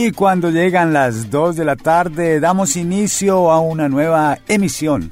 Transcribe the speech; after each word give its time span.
Y 0.00 0.12
cuando 0.12 0.50
llegan 0.50 0.92
las 0.92 1.28
2 1.28 1.56
de 1.56 1.64
la 1.64 1.74
tarde, 1.74 2.38
damos 2.38 2.76
inicio 2.76 3.50
a 3.50 3.58
una 3.58 3.88
nueva 3.88 4.38
emisión 4.46 5.10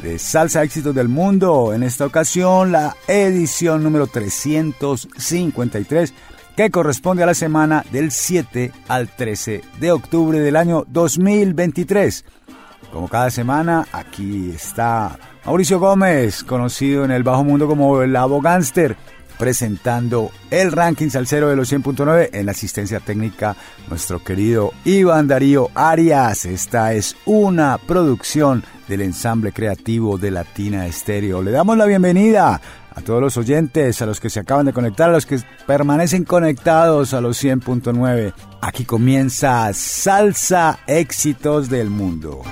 de 0.00 0.16
Salsa 0.20 0.62
Éxitos 0.62 0.94
del 0.94 1.08
Mundo. 1.08 1.74
En 1.74 1.82
esta 1.82 2.06
ocasión, 2.06 2.70
la 2.70 2.94
edición 3.08 3.82
número 3.82 4.06
353, 4.06 6.14
que 6.56 6.70
corresponde 6.70 7.24
a 7.24 7.26
la 7.26 7.34
semana 7.34 7.84
del 7.90 8.12
7 8.12 8.70
al 8.86 9.08
13 9.08 9.62
de 9.80 9.90
octubre 9.90 10.38
del 10.38 10.54
año 10.54 10.84
2023. 10.86 12.24
Como 12.92 13.08
cada 13.08 13.32
semana, 13.32 13.88
aquí 13.90 14.52
está 14.54 15.18
Mauricio 15.46 15.80
Gómez, 15.80 16.44
conocido 16.44 17.04
en 17.04 17.10
el 17.10 17.24
bajo 17.24 17.42
mundo 17.42 17.66
como 17.66 18.02
el 18.02 18.14
Abogánster 18.14 18.96
presentando 19.38 20.30
el 20.50 20.72
ranking 20.72 21.08
salsero 21.08 21.48
de 21.48 21.56
los 21.56 21.72
100.9 21.72 22.30
en 22.32 22.46
la 22.46 22.52
asistencia 22.52 23.00
técnica 23.00 23.56
nuestro 23.88 24.22
querido 24.22 24.72
Iván 24.84 25.28
Darío 25.28 25.70
Arias. 25.74 26.44
Esta 26.44 26.92
es 26.92 27.16
una 27.24 27.78
producción 27.78 28.64
del 28.88 29.02
ensamble 29.02 29.52
creativo 29.52 30.18
de 30.18 30.30
Latina 30.30 30.86
Estéreo. 30.86 31.42
Le 31.42 31.50
damos 31.50 31.76
la 31.76 31.86
bienvenida 31.86 32.60
a 32.94 33.00
todos 33.00 33.20
los 33.20 33.36
oyentes, 33.36 34.02
a 34.02 34.06
los 34.06 34.18
que 34.18 34.30
se 34.30 34.40
acaban 34.40 34.66
de 34.66 34.72
conectar, 34.72 35.08
a 35.10 35.12
los 35.12 35.26
que 35.26 35.38
permanecen 35.66 36.24
conectados 36.24 37.14
a 37.14 37.20
los 37.20 37.42
100.9. 37.42 38.32
Aquí 38.60 38.84
comienza 38.84 39.72
Salsa 39.72 40.80
Éxitos 40.86 41.70
del 41.70 41.90
Mundo. 41.90 42.42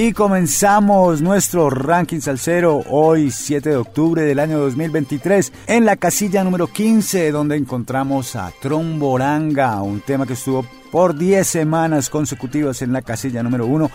Y 0.00 0.12
comenzamos 0.12 1.20
nuestro 1.22 1.70
ranking 1.70 2.20
salsero 2.20 2.84
hoy 2.88 3.32
7 3.32 3.70
de 3.70 3.76
octubre 3.76 4.22
del 4.22 4.38
año 4.38 4.60
2023 4.60 5.52
en 5.66 5.84
la 5.84 5.96
casilla 5.96 6.44
número 6.44 6.68
15 6.68 7.32
donde 7.32 7.56
encontramos 7.56 8.36
a 8.36 8.52
Tromboranga, 8.62 9.82
un 9.82 10.00
tema 10.00 10.24
que 10.24 10.34
estuvo 10.34 10.64
por 10.92 11.18
10 11.18 11.44
semanas 11.44 12.10
consecutivas 12.10 12.80
en 12.82 12.92
la 12.92 13.02
casilla 13.02 13.42
número 13.42 13.66
1. 13.66 13.90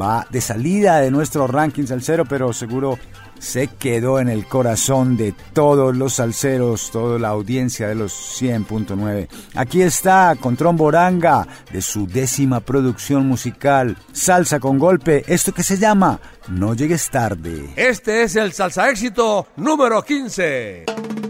Va 0.00 0.24
de 0.30 0.40
salida 0.40 1.00
de 1.00 1.10
nuestro 1.10 1.48
ranking 1.48 1.86
salsero, 1.86 2.24
pero 2.26 2.52
seguro 2.52 2.96
se 3.40 3.66
quedó 3.66 4.20
en 4.20 4.28
el 4.28 4.46
corazón 4.46 5.16
de 5.16 5.34
todos 5.52 5.96
los 5.96 6.14
salseros, 6.14 6.90
toda 6.92 7.18
la 7.18 7.28
audiencia 7.28 7.88
de 7.88 7.96
los 7.96 8.12
100.9. 8.40 9.28
Aquí 9.56 9.82
está 9.82 10.36
con 10.38 10.56
Tromboranga 10.56 11.48
de 11.72 11.82
su 11.82 12.06
décima 12.06 12.60
producción 12.60 13.26
musical, 13.26 13.96
Salsa 14.12 14.60
con 14.60 14.78
Golpe, 14.78 15.24
esto 15.26 15.52
que 15.52 15.62
se 15.62 15.78
llama 15.78 16.20
No 16.48 16.74
llegues 16.74 17.10
tarde. 17.10 17.70
Este 17.76 18.22
es 18.22 18.36
el 18.36 18.52
salsa 18.52 18.90
éxito 18.90 19.48
número 19.56 20.02
15. 20.02 21.29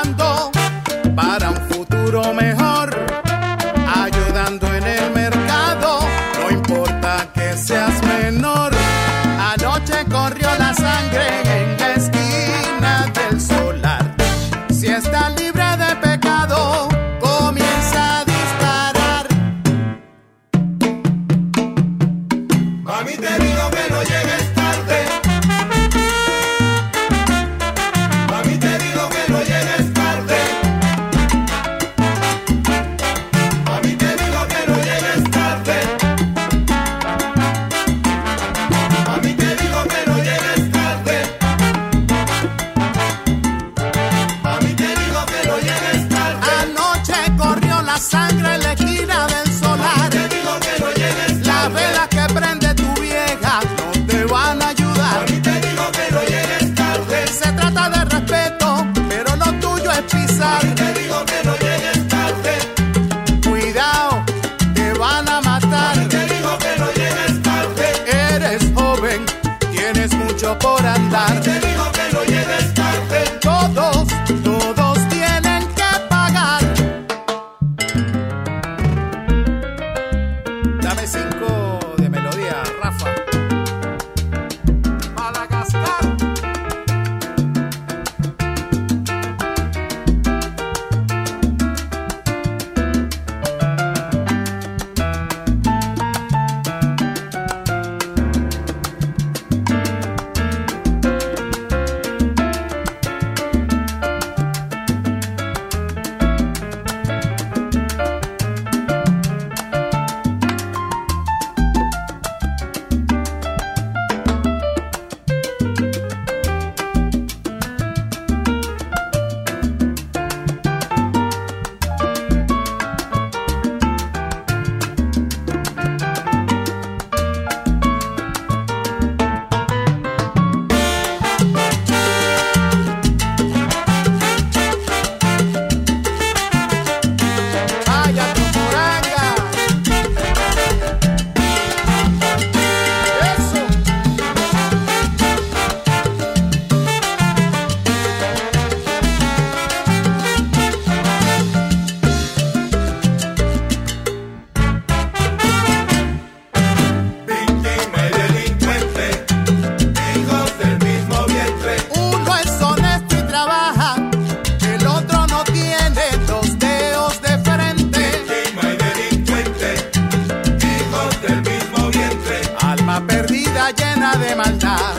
llena 173.69 174.15
de 174.15 174.35
maldad 174.35 174.93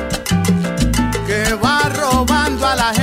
que 1.27 1.55
va 1.55 1.89
robando 1.89 2.67
a 2.67 2.77
la 2.77 2.85
gente. 2.85 3.02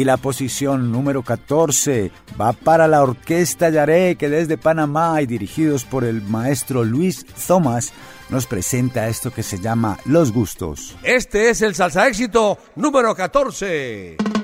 Y 0.00 0.04
la 0.04 0.16
posición 0.16 0.90
número 0.90 1.22
14 1.22 2.10
va 2.40 2.54
para 2.54 2.88
la 2.88 3.02
Orquesta 3.02 3.68
Yaré, 3.68 4.16
que 4.16 4.30
desde 4.30 4.56
Panamá 4.56 5.20
y 5.20 5.26
dirigidos 5.26 5.84
por 5.84 6.04
el 6.04 6.22
maestro 6.22 6.84
Luis 6.84 7.26
Thomas, 7.46 7.92
nos 8.30 8.46
presenta 8.46 9.08
esto 9.08 9.30
que 9.30 9.42
se 9.42 9.58
llama 9.58 9.98
Los 10.06 10.32
Gustos. 10.32 10.96
Este 11.02 11.50
es 11.50 11.60
el 11.60 11.74
salsa 11.74 12.08
éxito 12.08 12.56
número 12.76 13.14
14. 13.14 14.39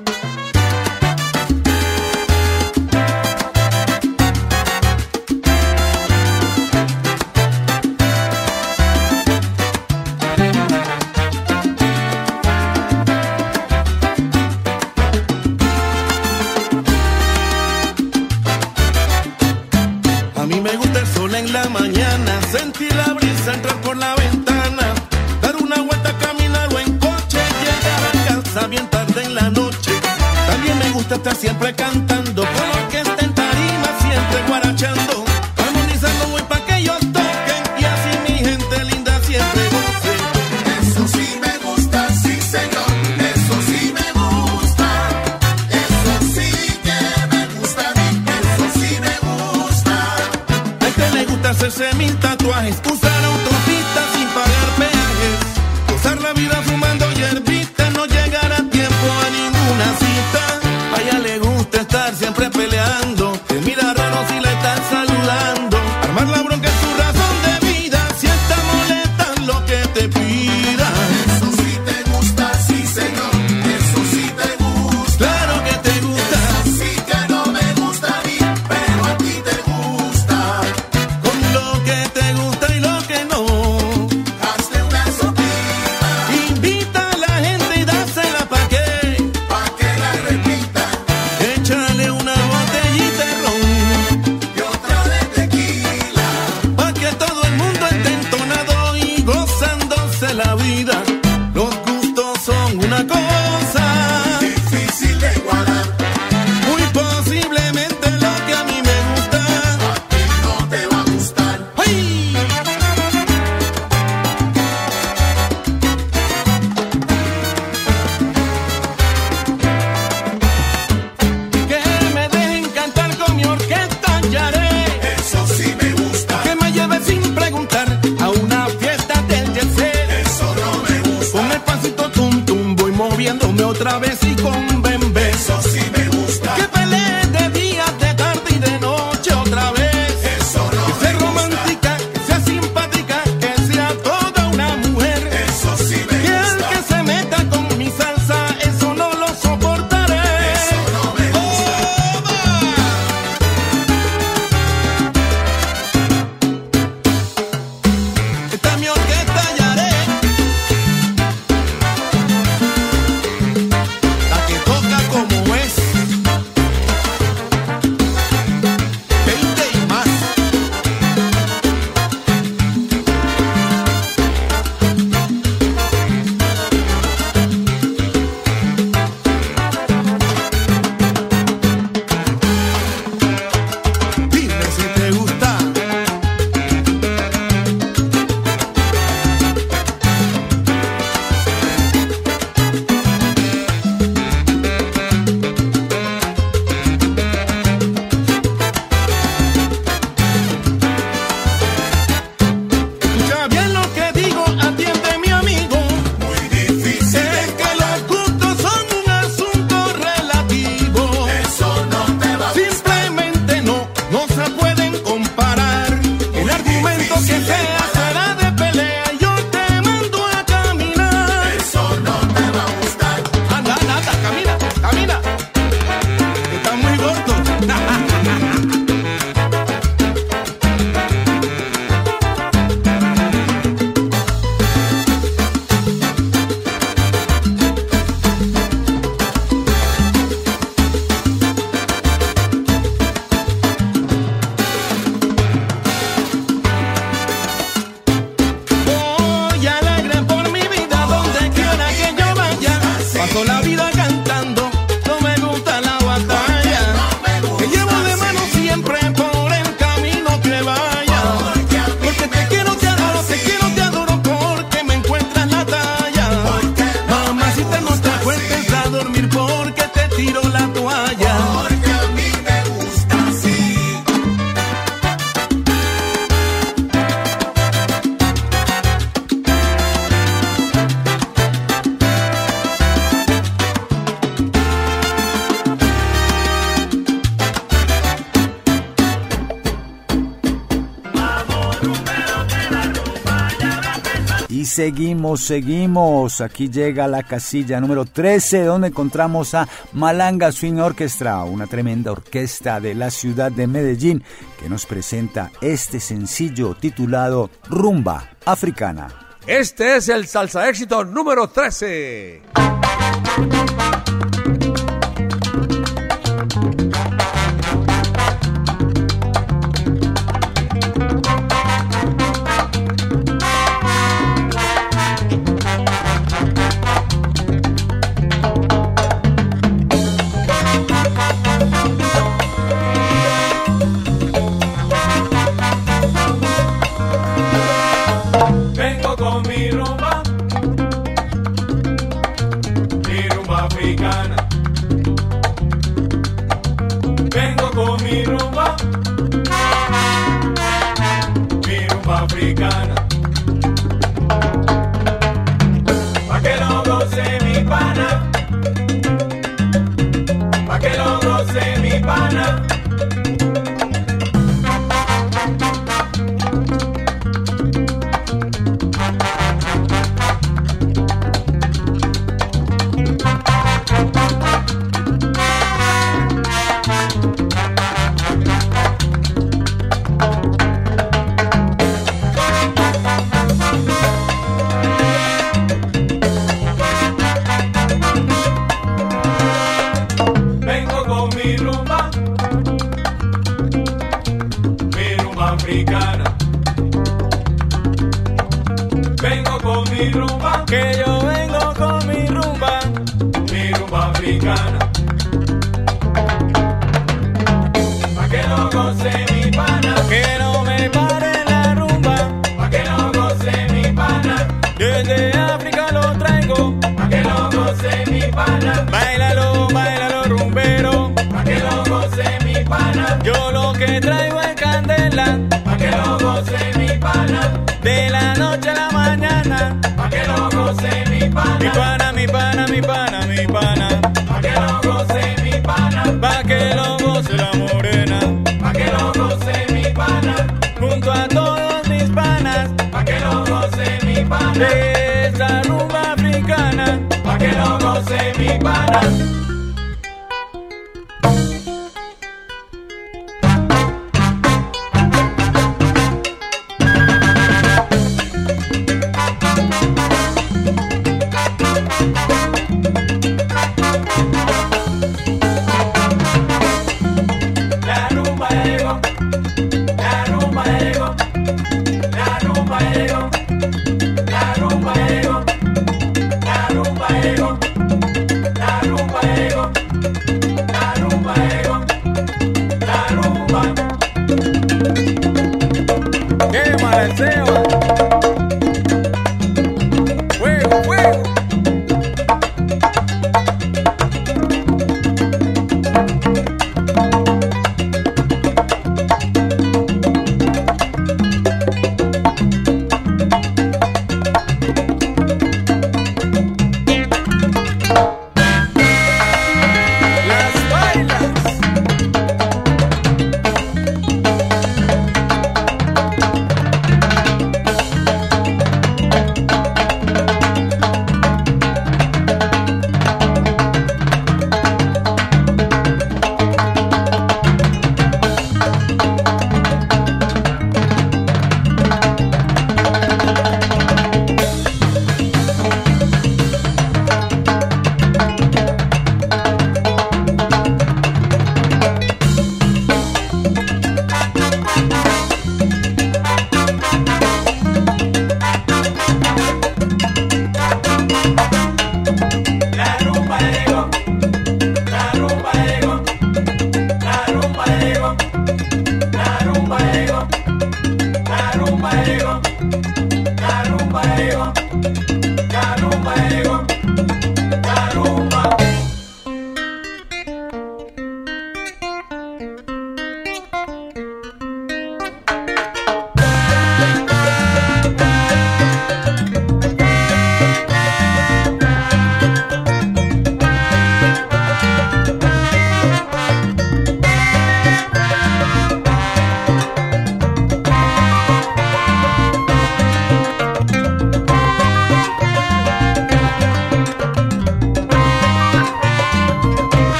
seguimos. 295.47 296.41
Aquí 296.41 296.69
llega 296.69 297.07
la 297.07 297.23
casilla 297.23 297.81
número 297.81 298.05
13, 298.05 298.65
donde 298.65 298.89
encontramos 298.89 299.55
a 299.55 299.69
Malanga 299.93 300.53
Swing 300.53 300.79
Orchestra, 300.79 301.45
una 301.45 301.67
tremenda 301.67 302.13
orquesta 302.13 302.81
de 302.81 302.95
la 302.95 303.11
ciudad 303.11 303.53
de 303.53 303.67
Medellín, 303.67 304.23
que 304.61 304.69
nos 304.69 304.87
presenta 304.87 305.51
este 305.61 306.01
sencillo 306.01 306.75
titulado 306.75 307.51
Rumba 307.69 308.31
Africana. 308.45 309.09
Este 309.47 309.97
es 309.97 310.09
el 310.09 310.27
salsa 310.27 310.69
éxito 310.69 311.05
número 311.05 311.49
13. 311.49 312.43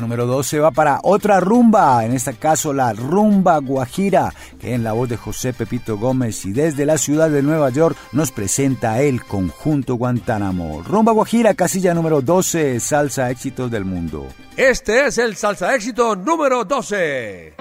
número 0.00 0.26
12 0.26 0.58
va 0.60 0.70
para 0.70 1.00
otra 1.02 1.40
rumba, 1.40 2.04
en 2.04 2.12
este 2.12 2.34
caso 2.34 2.72
la 2.72 2.92
rumba 2.92 3.58
guajira, 3.58 4.32
que 4.58 4.74
en 4.74 4.84
la 4.84 4.92
voz 4.92 5.08
de 5.08 5.16
José 5.16 5.52
Pepito 5.52 5.98
Gómez 5.98 6.44
y 6.44 6.52
desde 6.52 6.86
la 6.86 6.98
ciudad 6.98 7.30
de 7.30 7.42
Nueva 7.42 7.70
York 7.70 7.96
nos 8.12 8.30
presenta 8.30 9.00
el 9.02 9.24
conjunto 9.24 9.96
Guantánamo. 9.96 10.82
Rumba 10.82 11.12
guajira, 11.12 11.54
casilla 11.54 11.94
número 11.94 12.22
12, 12.22 12.80
salsa 12.80 13.30
éxitos 13.30 13.70
del 13.70 13.84
mundo. 13.84 14.26
Este 14.56 15.06
es 15.06 15.18
el 15.18 15.34
salsa 15.36 15.74
éxito 15.74 16.14
número 16.14 16.64
12. 16.64 17.51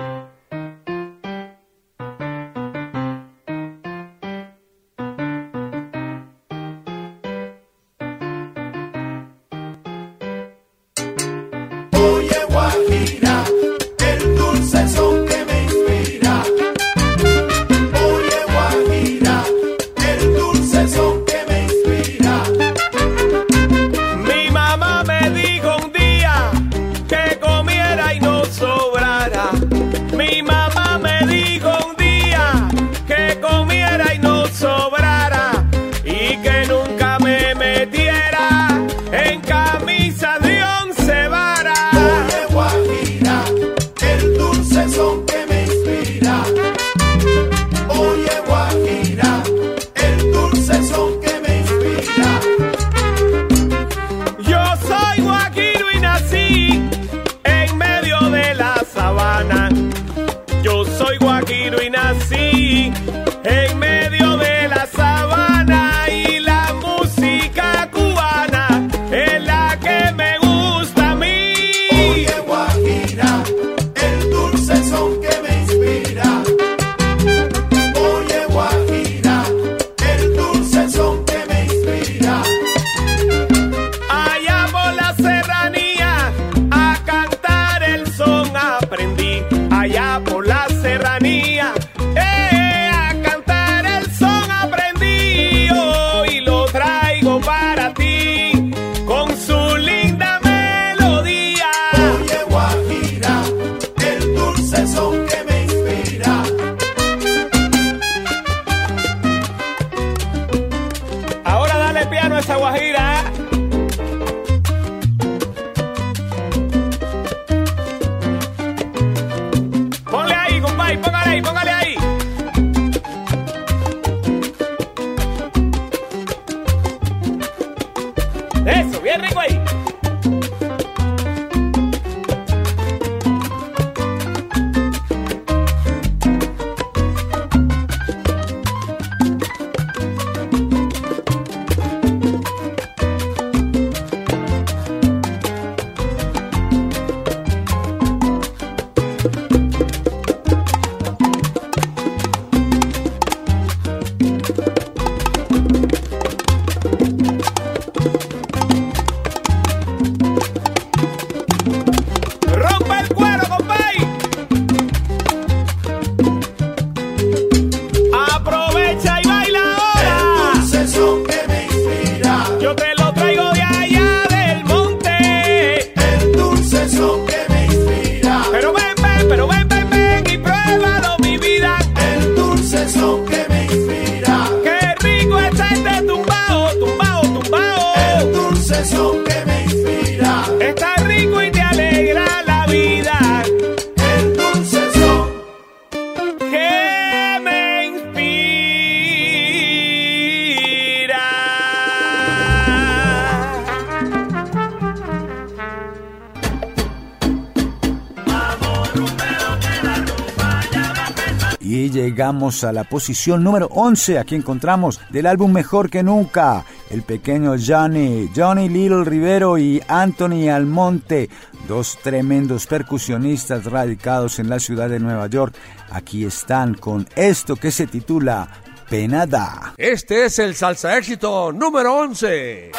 A 212.64 212.72
la 212.72 212.84
posición 212.84 213.44
número 213.44 213.68
11, 213.72 214.20
aquí 214.20 214.36
encontramos 214.36 215.00
del 215.10 215.26
álbum 215.26 215.52
Mejor 215.52 215.90
que 215.90 216.04
Nunca, 216.04 216.64
el 216.92 217.02
pequeño 217.02 217.56
Johnny, 217.58 218.30
Johnny 218.36 218.70
Little 218.70 219.04
Rivero 219.04 219.58
y 219.58 219.82
Anthony 219.88 220.50
Almonte, 220.50 221.30
dos 221.68 221.98
tremendos 222.04 222.68
percusionistas 222.68 223.66
radicados 223.66 224.38
en 224.38 224.50
la 224.50 224.60
ciudad 224.60 224.90
de 224.90 225.00
Nueva 225.00 225.26
York. 225.28 225.56
Aquí 225.90 226.24
están 226.24 226.76
con 226.76 227.08
esto 227.16 227.56
que 227.56 227.72
se 227.72 227.88
titula 227.88 228.48
Penada. 228.90 229.74
Este 229.78 230.26
es 230.26 230.38
el 230.38 230.54
salsa 230.54 230.98
éxito 230.98 231.52
número 231.52 231.96
11. 231.96 232.72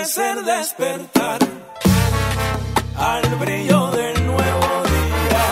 amanecer 0.00 0.44
despertar 0.44 1.38
al 2.96 3.22
brillo 3.36 3.90
del 3.90 4.26
nuevo 4.26 4.68
día. 4.94 5.44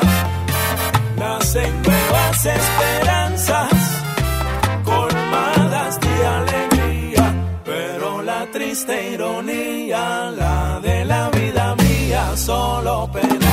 Nacen 1.17 1.83
nuevas 1.83 2.47
esperanzas, 2.47 3.73
colmadas 4.85 6.01
de 6.01 6.27
alegría, 6.27 7.35
pero 7.65 8.23
la 8.23 8.47
triste 8.51 9.13
ironía, 9.13 10.31
la 10.31 10.81
de 10.81 11.05
la 11.05 11.29
vida 11.29 11.75
mía, 11.77 12.35
solo 12.37 13.11
pena. 13.13 13.48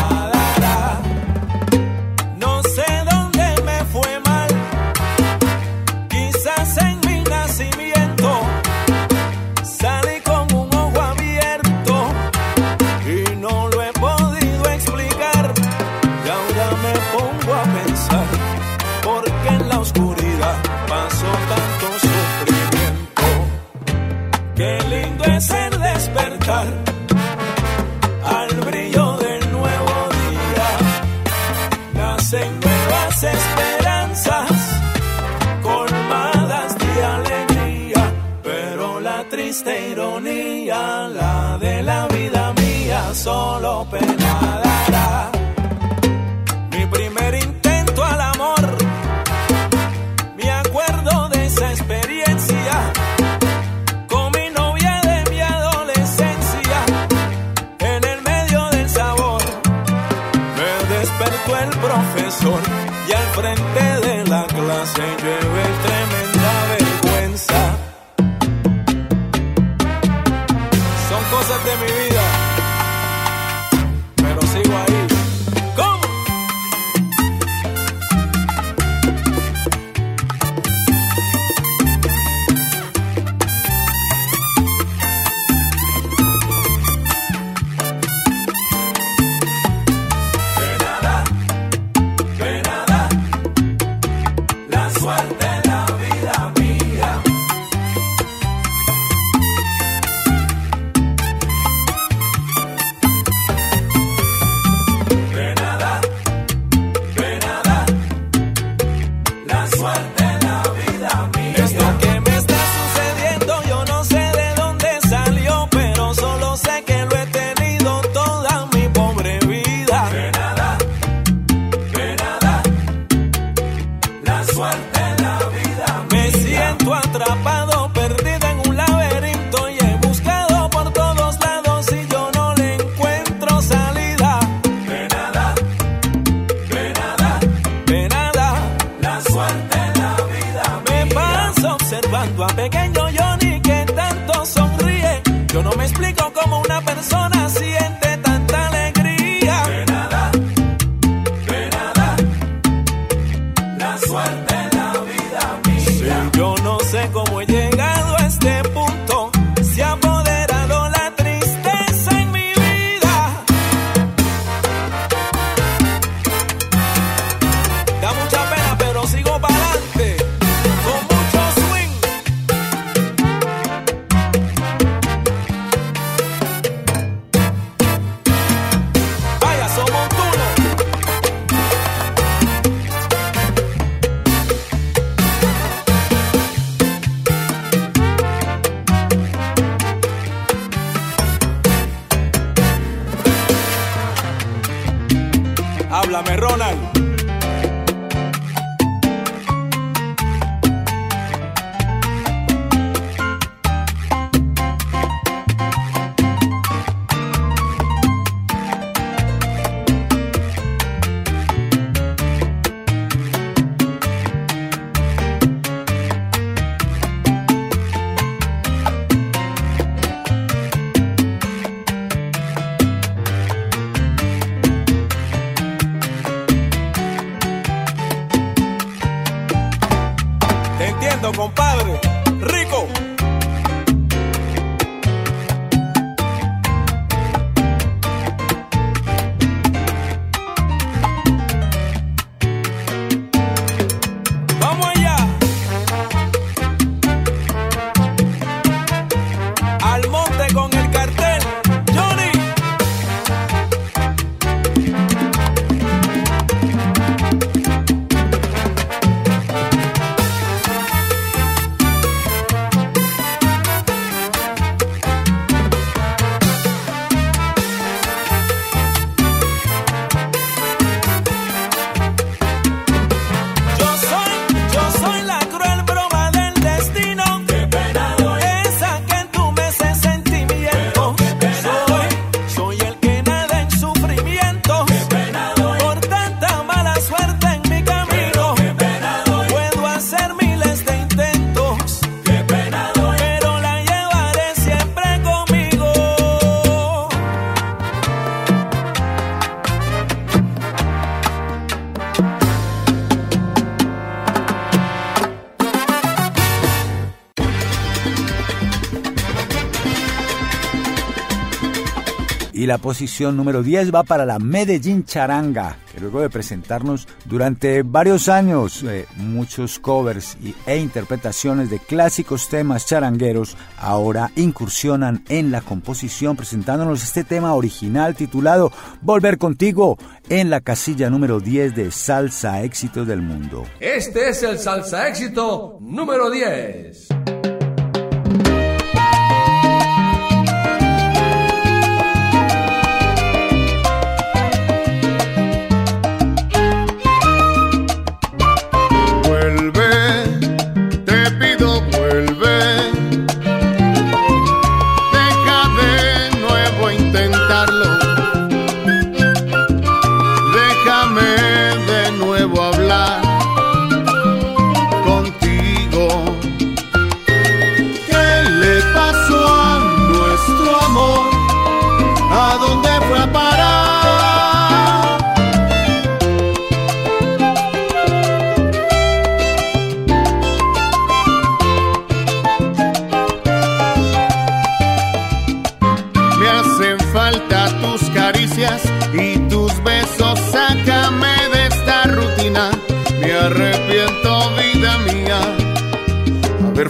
La 312.75 312.81
posición 312.81 313.38
número 313.38 313.63
10 313.63 313.95
va 313.95 314.03
para 314.03 314.25
la 314.25 314.38
Medellín 314.38 315.05
Charanga, 315.05 315.77
que 315.93 316.01
luego 316.01 316.19
de 316.19 316.29
presentarnos 316.29 317.07
durante 317.23 317.83
varios 317.83 318.27
años 318.27 318.83
eh, 318.83 319.05
muchos 319.15 319.79
covers 319.79 320.38
y, 320.43 320.53
e 320.69 320.75
interpretaciones 320.75 321.69
de 321.69 321.79
clásicos 321.79 322.49
temas 322.49 322.85
charangueros, 322.85 323.55
ahora 323.77 324.29
incursionan 324.35 325.23
en 325.29 325.51
la 325.51 325.61
composición 325.61 326.35
presentándonos 326.35 327.01
este 327.01 327.23
tema 327.23 327.53
original 327.53 328.13
titulado 328.13 328.73
Volver 329.01 329.38
contigo 329.38 329.97
en 330.27 330.49
la 330.49 330.59
casilla 330.59 331.09
número 331.09 331.39
10 331.39 331.75
de 331.75 331.91
Salsa 331.91 332.61
Éxitos 332.63 333.07
del 333.07 333.21
Mundo. 333.21 333.63
Este 333.79 334.27
es 334.27 334.43
el 334.43 334.59
salsa 334.59 335.07
éxito 335.07 335.77
número 335.79 336.29
10. 336.29 337.54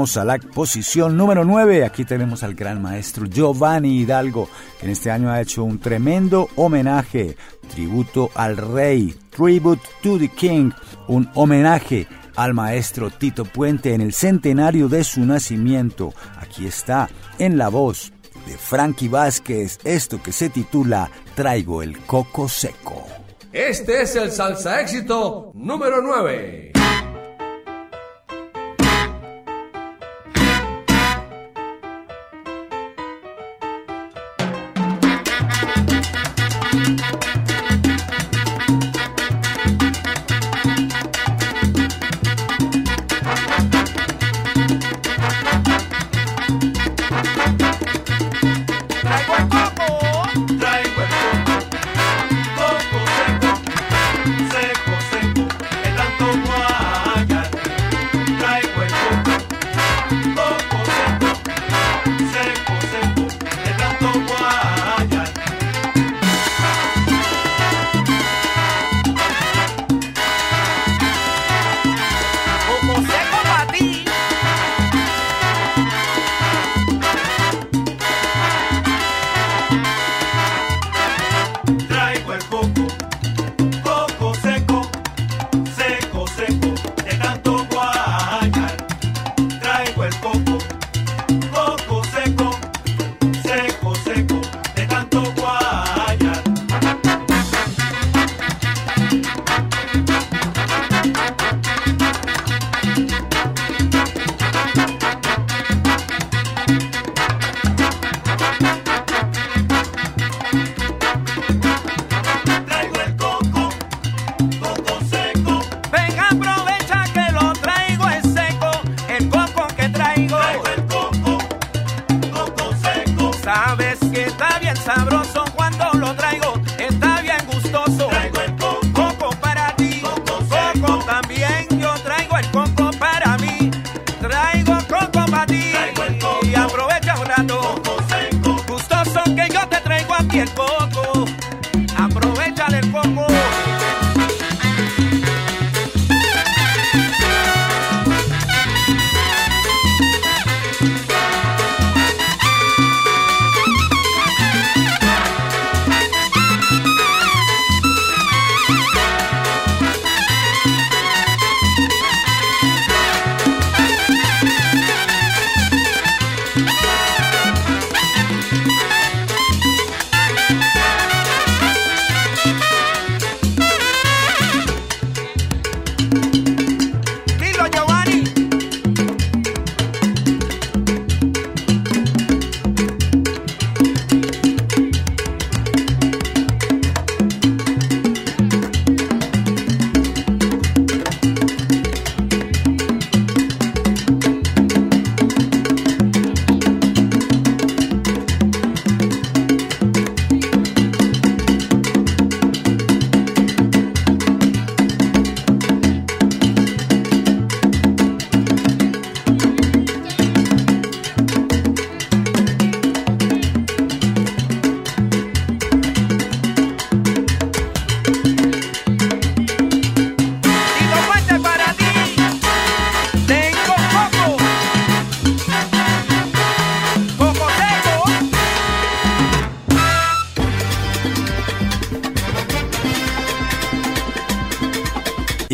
A 0.00 0.24
la 0.24 0.38
posición 0.38 1.14
número 1.14 1.44
9. 1.44 1.84
Aquí 1.84 2.06
tenemos 2.06 2.42
al 2.42 2.54
gran 2.54 2.80
maestro 2.80 3.26
Giovanni 3.26 4.00
Hidalgo, 4.00 4.48
que 4.78 4.86
en 4.86 4.92
este 4.92 5.10
año 5.10 5.28
ha 5.28 5.42
hecho 5.42 5.62
un 5.62 5.78
tremendo 5.78 6.48
homenaje, 6.56 7.36
tributo 7.70 8.30
al 8.34 8.56
rey, 8.56 9.14
tribute 9.28 9.82
to 10.02 10.18
the 10.18 10.28
king, 10.28 10.70
un 11.06 11.28
homenaje 11.34 12.06
al 12.34 12.54
maestro 12.54 13.10
Tito 13.10 13.44
Puente 13.44 13.92
en 13.92 14.00
el 14.00 14.14
centenario 14.14 14.88
de 14.88 15.04
su 15.04 15.20
nacimiento. 15.20 16.14
Aquí 16.38 16.66
está, 16.66 17.10
en 17.38 17.58
la 17.58 17.68
voz 17.68 18.10
de 18.46 18.56
Frankie 18.56 19.08
Vázquez, 19.08 19.80
esto 19.84 20.22
que 20.22 20.32
se 20.32 20.48
titula 20.48 21.10
Traigo 21.34 21.82
el 21.82 21.98
coco 21.98 22.48
seco. 22.48 23.06
Este 23.52 24.00
es 24.00 24.16
el 24.16 24.32
salsa 24.32 24.80
éxito 24.80 25.52
número 25.54 26.00
9. 26.00 26.59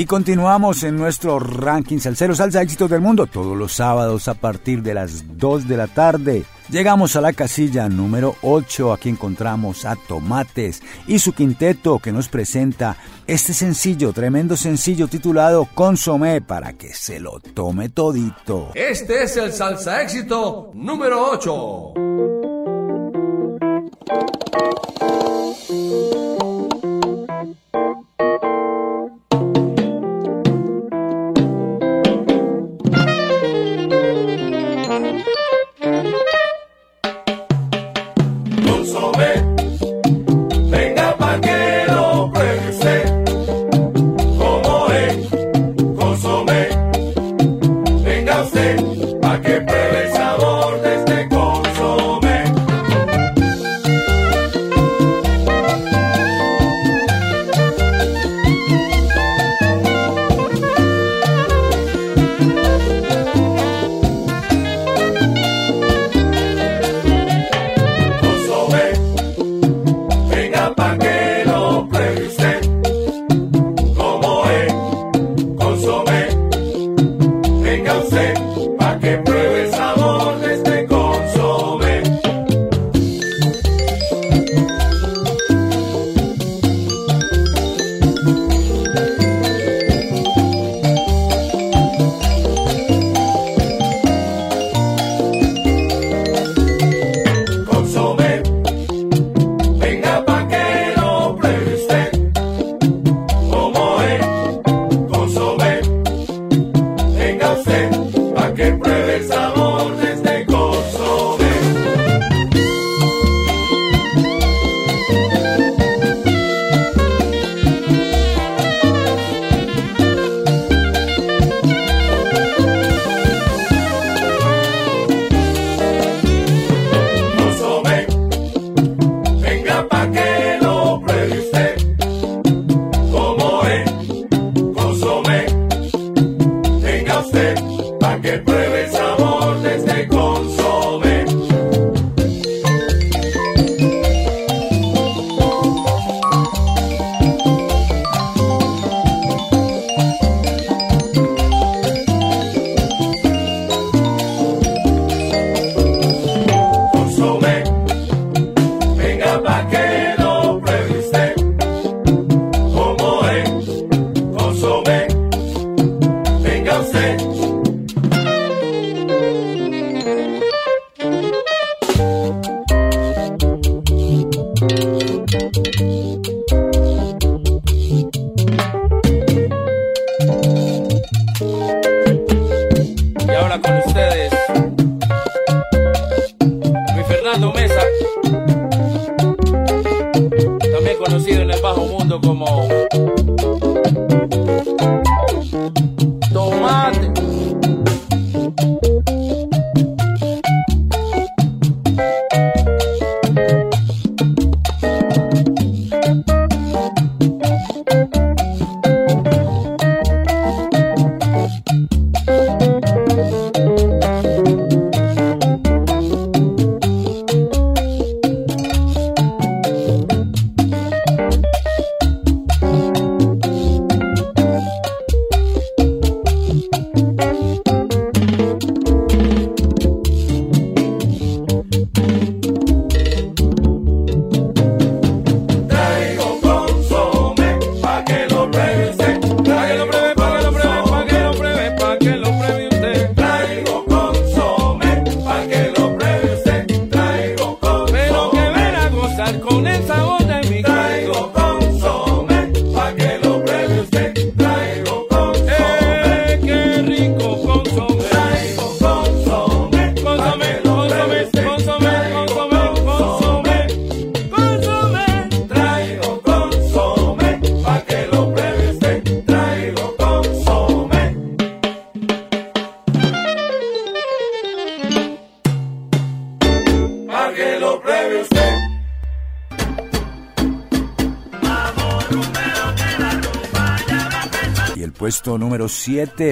Continuamos 0.06 0.84
en 0.84 0.96
nuestro 0.96 1.40
ranking 1.40 1.98
Salsero 1.98 2.34
Salsa 2.34 2.62
Éxitos 2.62 2.88
del 2.88 3.00
Mundo 3.00 3.26
todos 3.26 3.56
los 3.56 3.72
sábados 3.72 4.28
a 4.28 4.34
partir 4.34 4.82
de 4.82 4.94
las 4.94 5.36
2 5.36 5.66
de 5.66 5.76
la 5.76 5.88
tarde. 5.88 6.44
Llegamos 6.68 7.16
a 7.16 7.20
la 7.20 7.32
casilla 7.32 7.88
número 7.88 8.36
8, 8.42 8.92
aquí 8.92 9.08
encontramos 9.08 9.84
a 9.84 9.96
Tomates 9.96 10.82
y 11.08 11.18
su 11.18 11.32
quinteto 11.32 11.98
que 11.98 12.12
nos 12.12 12.28
presenta 12.28 12.96
este 13.26 13.52
sencillo, 13.52 14.12
tremendo 14.12 14.56
sencillo 14.56 15.08
titulado 15.08 15.68
Consomé 15.74 16.40
para 16.40 16.74
que 16.74 16.92
se 16.94 17.18
lo 17.18 17.40
tome 17.40 17.88
todito. 17.88 18.70
Este 18.74 19.24
es 19.24 19.36
el 19.36 19.52
salsa 19.52 20.02
éxito 20.02 20.70
número 20.74 21.30
8. 21.30 21.75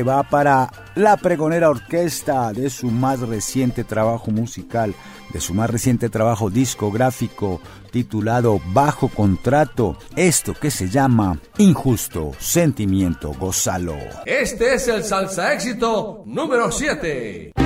va 0.05 0.23
para 0.25 0.71
la 0.97 1.17
pregonera 1.17 1.71
orquesta 1.71 2.53
de 2.53 2.71
su 2.71 2.91
más 2.91 3.21
reciente 3.21 3.85
trabajo 3.85 4.31
musical, 4.31 4.95
de 5.33 5.41
su 5.41 5.55
más 5.55 5.71
reciente 5.71 6.09
trabajo 6.09 6.51
discográfico 6.51 7.61
titulado 7.93 8.61
Bajo 8.73 9.09
Contrato, 9.09 9.97
esto 10.17 10.55
que 10.55 10.71
se 10.71 10.89
llama 10.89 11.39
Injusto 11.59 12.33
Sentimiento 12.39 13.33
Gozalo. 13.33 13.97
Este 14.27 14.75
es 14.75 14.89
el 14.89 15.05
salsa 15.05 15.53
éxito 15.55 16.25
número 16.27 16.73
7. 16.73 17.64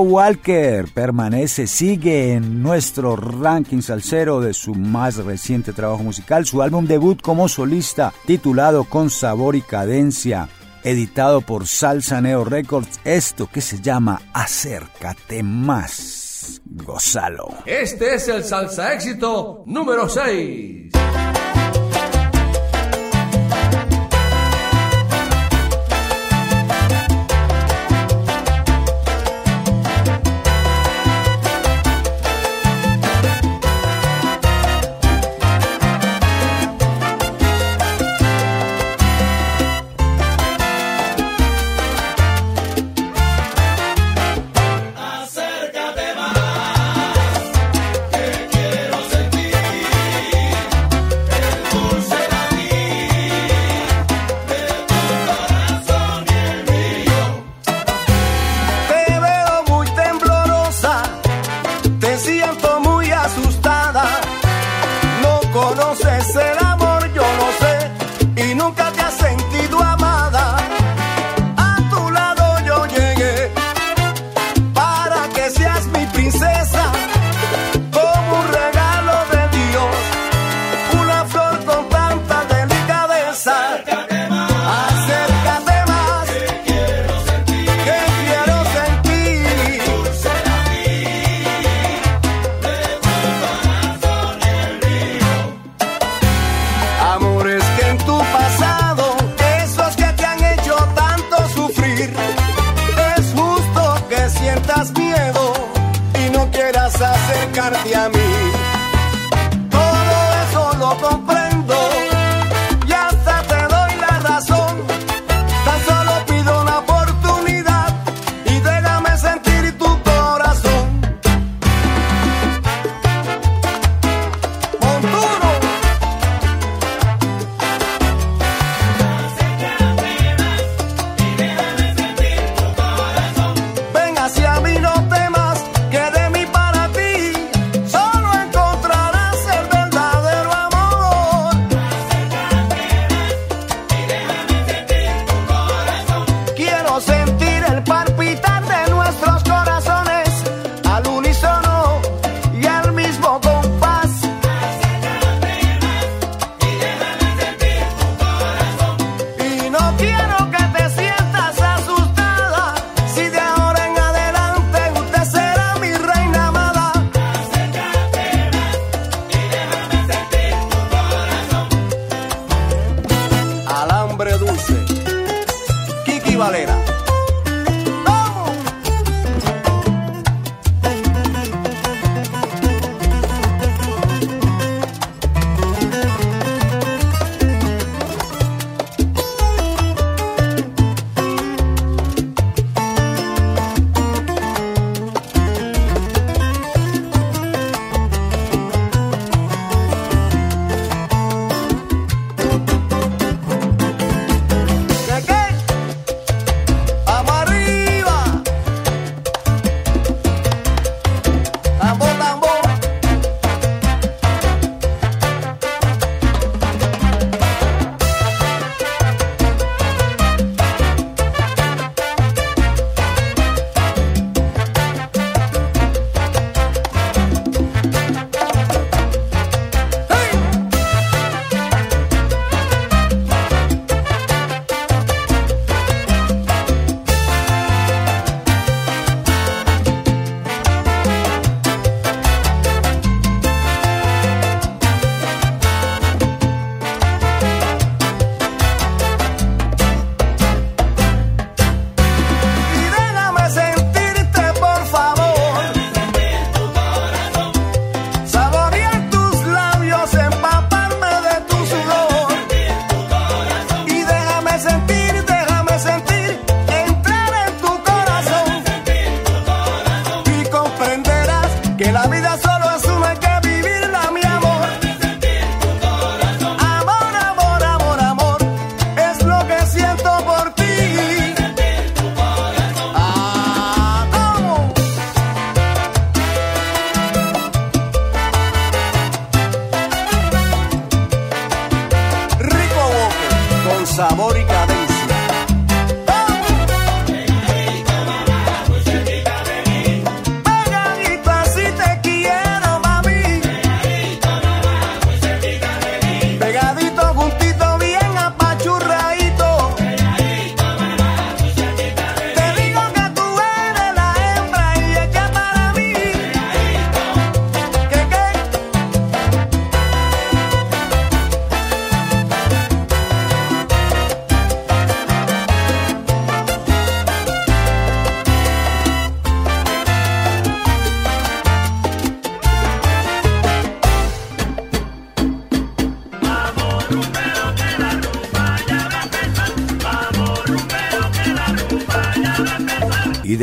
Walker 0.00 0.86
permanece, 0.92 1.66
sigue 1.66 2.32
en 2.34 2.62
nuestro 2.62 3.16
ranking 3.16 3.80
salsero 3.80 4.40
de 4.40 4.54
su 4.54 4.74
más 4.74 5.16
reciente 5.16 5.72
trabajo 5.72 6.02
musical, 6.02 6.46
su 6.46 6.62
álbum 6.62 6.86
debut 6.86 7.20
como 7.20 7.48
solista, 7.48 8.12
titulado 8.26 8.84
Con 8.84 9.10
Sabor 9.10 9.56
y 9.56 9.62
Cadencia, 9.62 10.48
editado 10.82 11.40
por 11.40 11.66
Salsa 11.66 12.20
Neo 12.20 12.44
Records, 12.44 13.00
esto 13.04 13.48
que 13.52 13.60
se 13.60 13.80
llama 13.80 14.20
Acércate 14.32 15.42
Más. 15.42 16.60
Gozalo. 16.66 17.48
Este 17.64 18.14
es 18.14 18.28
el 18.28 18.44
salsa 18.44 18.92
éxito 18.94 19.64
número 19.66 20.08
6. 20.08 21.03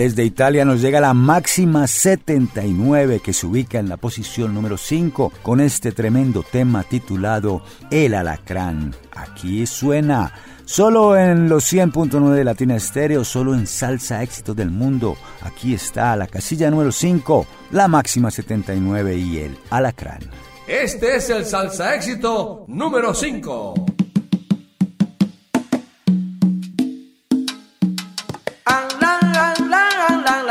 Desde 0.02 0.26
Italia 0.26 0.66
nos 0.66 0.82
llega 0.82 1.00
la 1.00 1.14
máxima 1.14 1.86
79 1.86 3.20
que 3.20 3.34
se 3.34 3.46
ubica 3.46 3.78
en 3.78 3.88
la 3.88 3.98
posición 3.98 4.52
número 4.52 4.76
5 4.76 5.32
con 5.44 5.62
este 5.62 5.92
tremendo 5.92 6.42
tema 6.42 6.84
titulado 6.84 7.62
El 7.92 8.16
alacrán. 8.16 8.96
Aquí 9.16 9.68
suena 9.68 10.34
solo 10.66 11.16
en 11.16 11.48
los 11.48 11.72
100.9 11.72 12.32
de 12.32 12.44
Latina 12.44 12.76
Estéreo, 12.78 13.24
solo 13.24 13.54
en 13.54 13.68
Salsa 13.68 14.24
Éxito 14.24 14.56
del 14.56 14.72
Mundo. 14.72 15.18
Aquí 15.44 15.76
está 15.76 16.16
la 16.16 16.26
casilla 16.26 16.72
número 16.72 16.92
5, 16.92 17.46
la 17.70 17.88
máxima 17.88 18.32
79 18.32 19.16
y 19.18 19.38
el 19.38 19.58
alacrán. 19.70 20.22
Este 20.66 21.18
es 21.18 21.30
el 21.30 21.46
Salsa 21.46 21.94
Éxito 21.94 22.66
número 22.68 23.14
5. 23.14 23.76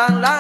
La 0.01 0.09
la. 0.09 0.40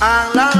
and 0.00 0.55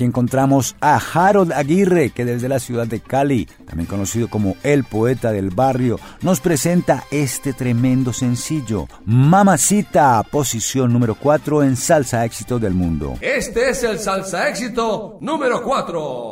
aquí 0.00 0.06
encontramos 0.06 0.76
a 0.80 0.96
Harold 0.96 1.52
Aguirre, 1.52 2.08
que 2.08 2.24
desde 2.24 2.48
la 2.48 2.58
ciudad 2.58 2.86
de 2.86 3.00
Cali, 3.00 3.46
también 3.66 3.86
conocido 3.86 4.28
como 4.28 4.56
el 4.62 4.84
poeta 4.84 5.30
del 5.30 5.50
barrio, 5.50 6.00
nos 6.22 6.40
presenta 6.40 7.04
este 7.10 7.52
tremendo 7.52 8.14
sencillo, 8.14 8.88
Mamacita, 9.04 10.22
posición 10.22 10.90
número 10.94 11.16
4 11.16 11.64
en 11.64 11.76
Salsa 11.76 12.24
Éxito 12.24 12.58
del 12.58 12.72
Mundo. 12.72 13.18
Este 13.20 13.68
es 13.68 13.82
el 13.82 13.98
salsa 13.98 14.48
éxito 14.48 15.18
número 15.20 15.62
4. 15.62 16.29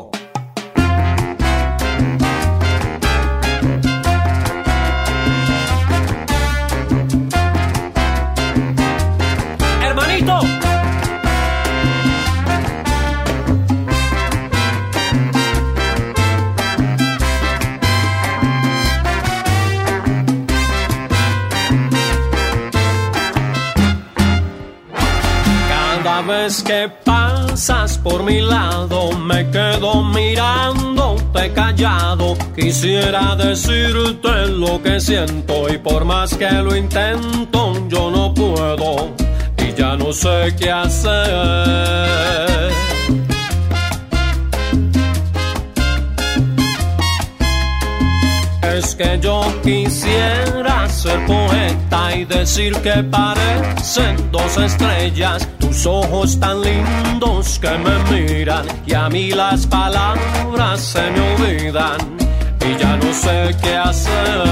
Que 26.69 26.87
pasas 27.03 27.97
por 27.97 28.23
mi 28.23 28.43
lado 28.43 29.13
me 29.13 29.51
quedo 29.51 30.05
mirándote 30.05 31.51
callado. 31.55 32.37
Quisiera 32.55 33.35
decirte 33.37 34.49
lo 34.49 34.83
que 34.83 35.01
siento 35.01 35.67
y 35.73 35.79
por 35.79 36.05
más 36.05 36.35
que 36.35 36.51
lo 36.51 36.77
intento 36.77 37.73
yo 37.89 38.11
no 38.11 38.35
puedo 38.35 39.15
y 39.57 39.73
ya 39.73 39.97
no 39.97 40.13
sé 40.13 40.55
qué 40.59 40.71
hacer. 40.71 41.19
Es 48.77 48.95
que 48.95 49.19
yo 49.23 49.41
quisiera 49.63 50.87
ser 50.91 51.25
poeta 51.25 52.15
y 52.15 52.27
decir 52.27 52.75
que 52.83 53.03
parecen 53.05 54.31
dos 54.31 54.59
estrellas, 54.59 55.49
tus 55.79 55.87
ojos 55.87 56.41
tan 56.41 56.61
lindos 56.61 57.59
que 57.61 57.71
me 57.71 57.99
miran 58.11 58.67
y 58.85 58.95
a 58.95 59.09
mí 59.09 59.31
las 59.31 59.65
palabras 59.67 60.81
se 60.81 61.03
me 61.13 61.21
olvidan 61.21 61.99
y 62.67 62.77
ya 62.81 62.97
no 62.97 63.13
sé 63.13 63.57
qué 63.63 63.77
hacer. 63.77 64.43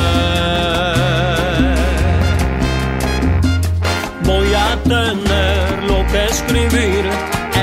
Voy 4.22 4.54
a 4.54 4.76
tener 4.84 5.82
lo 5.88 6.06
que 6.12 6.24
escribir 6.26 7.04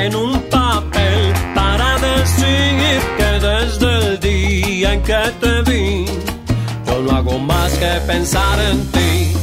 en 0.02 0.14
un 0.14 0.42
papel 0.50 1.34
para 1.56 1.98
decir 2.00 3.00
que 3.18 3.48
desde 3.48 3.98
el 3.98 4.20
día 4.20 4.94
en 4.94 5.02
que 5.04 5.24
te 5.40 5.72
vi, 5.72 6.06
yo 6.86 7.02
no 7.02 7.16
hago 7.16 7.40
más 7.40 7.72
que 7.76 7.92
pensar 8.08 8.60
en 8.60 8.92
ti. 8.92 9.43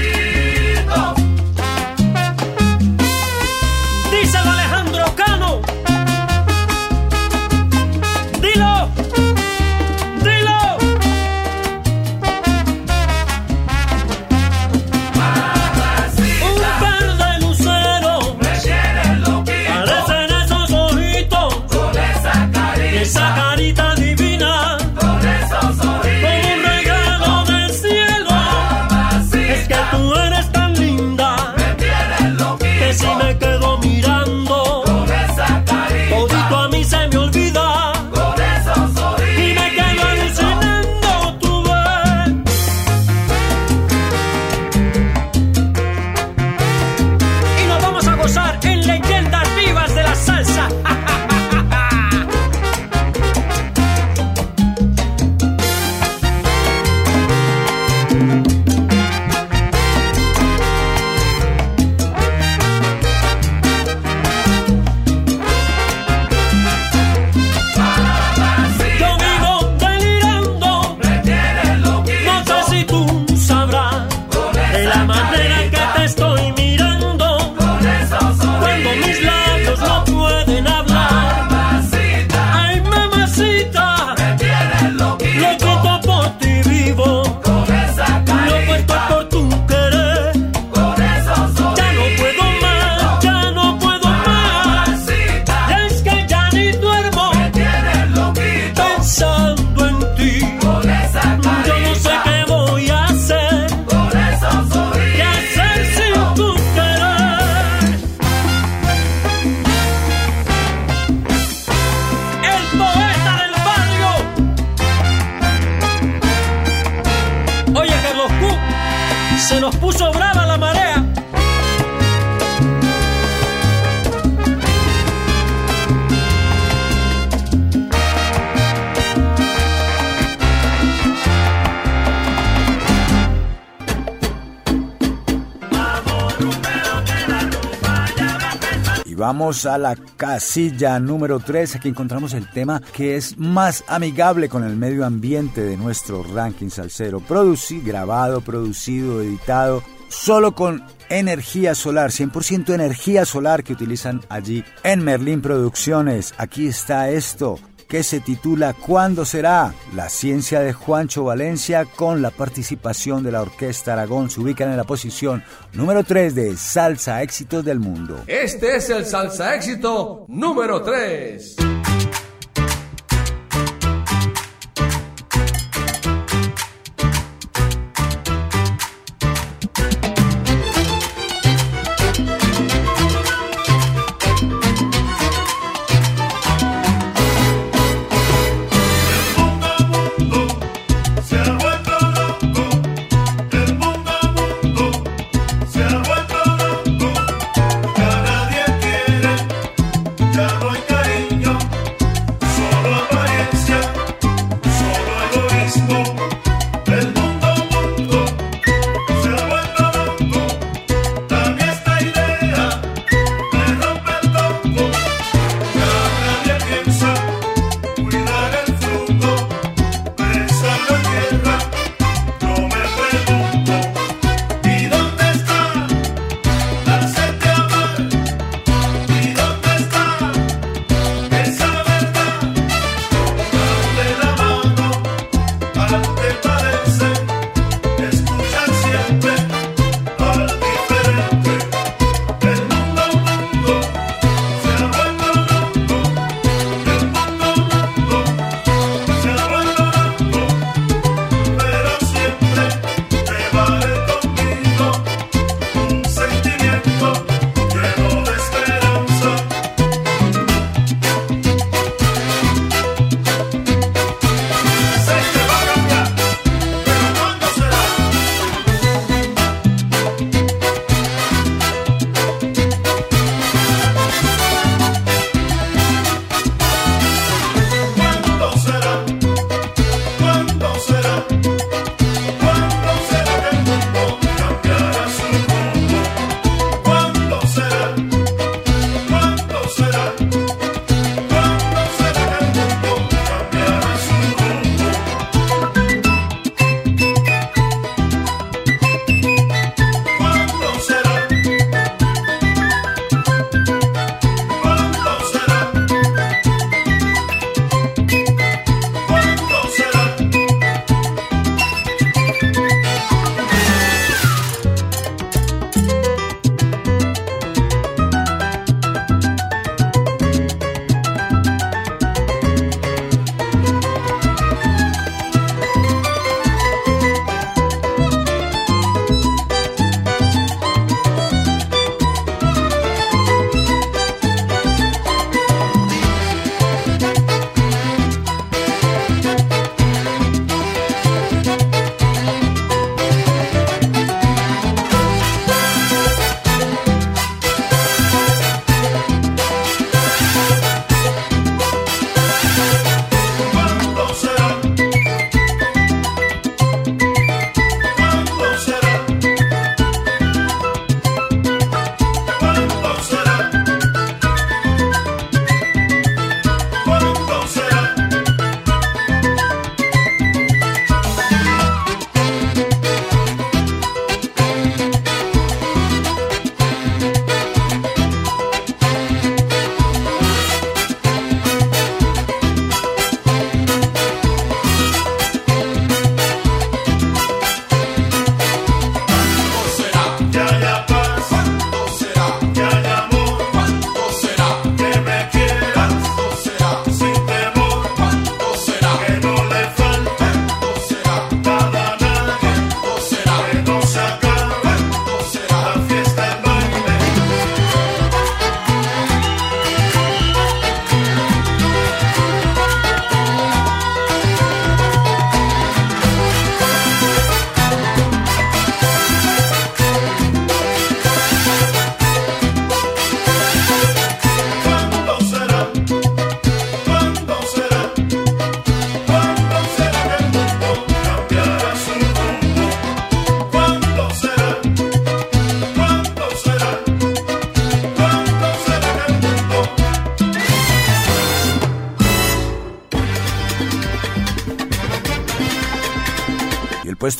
Vamos 139.41 139.65
a 139.65 139.79
la 139.79 139.95
casilla 139.95 140.99
número 140.99 141.39
3, 141.39 141.77
aquí 141.77 141.89
encontramos 141.89 142.35
el 142.35 142.47
tema 142.51 142.79
que 142.93 143.15
es 143.15 143.39
más 143.39 143.83
amigable 143.87 144.47
con 144.49 144.63
el 144.63 144.75
medio 144.75 145.03
ambiente 145.03 145.63
de 145.63 145.77
nuestro 145.77 146.21
ranking 146.21 146.69
salsero. 146.69 147.21
Producido, 147.21 147.81
grabado, 147.83 148.41
producido, 148.41 149.19
editado, 149.19 149.81
solo 150.09 150.53
con 150.53 150.83
energía 151.09 151.73
solar, 151.73 152.11
100% 152.11 152.75
energía 152.75 153.25
solar 153.25 153.63
que 153.63 153.73
utilizan 153.73 154.21
allí 154.29 154.63
en 154.83 155.03
Merlin 155.03 155.41
Producciones. 155.41 156.35
Aquí 156.37 156.67
está 156.67 157.09
esto, 157.09 157.57
que 157.91 158.03
se 158.03 158.21
titula 158.21 158.73
¿Cuándo 158.73 159.25
será? 159.25 159.73
La 159.93 160.07
ciencia 160.07 160.61
de 160.61 160.71
Juancho 160.71 161.25
Valencia 161.25 161.83
con 161.83 162.21
la 162.21 162.31
participación 162.31 163.21
de 163.21 163.33
la 163.33 163.41
Orquesta 163.41 163.91
Aragón 163.91 164.29
se 164.29 164.39
ubican 164.39 164.71
en 164.71 164.77
la 164.77 164.85
posición 164.85 165.43
número 165.73 166.05
3 166.05 166.33
de 166.33 166.55
Salsa 166.55 167.21
Éxitos 167.21 167.65
del 167.65 167.81
Mundo. 167.81 168.23
Este 168.27 168.77
es 168.77 168.89
el 168.89 169.05
salsa 169.05 169.55
éxito 169.55 170.23
número 170.29 170.81
3. 170.81 171.57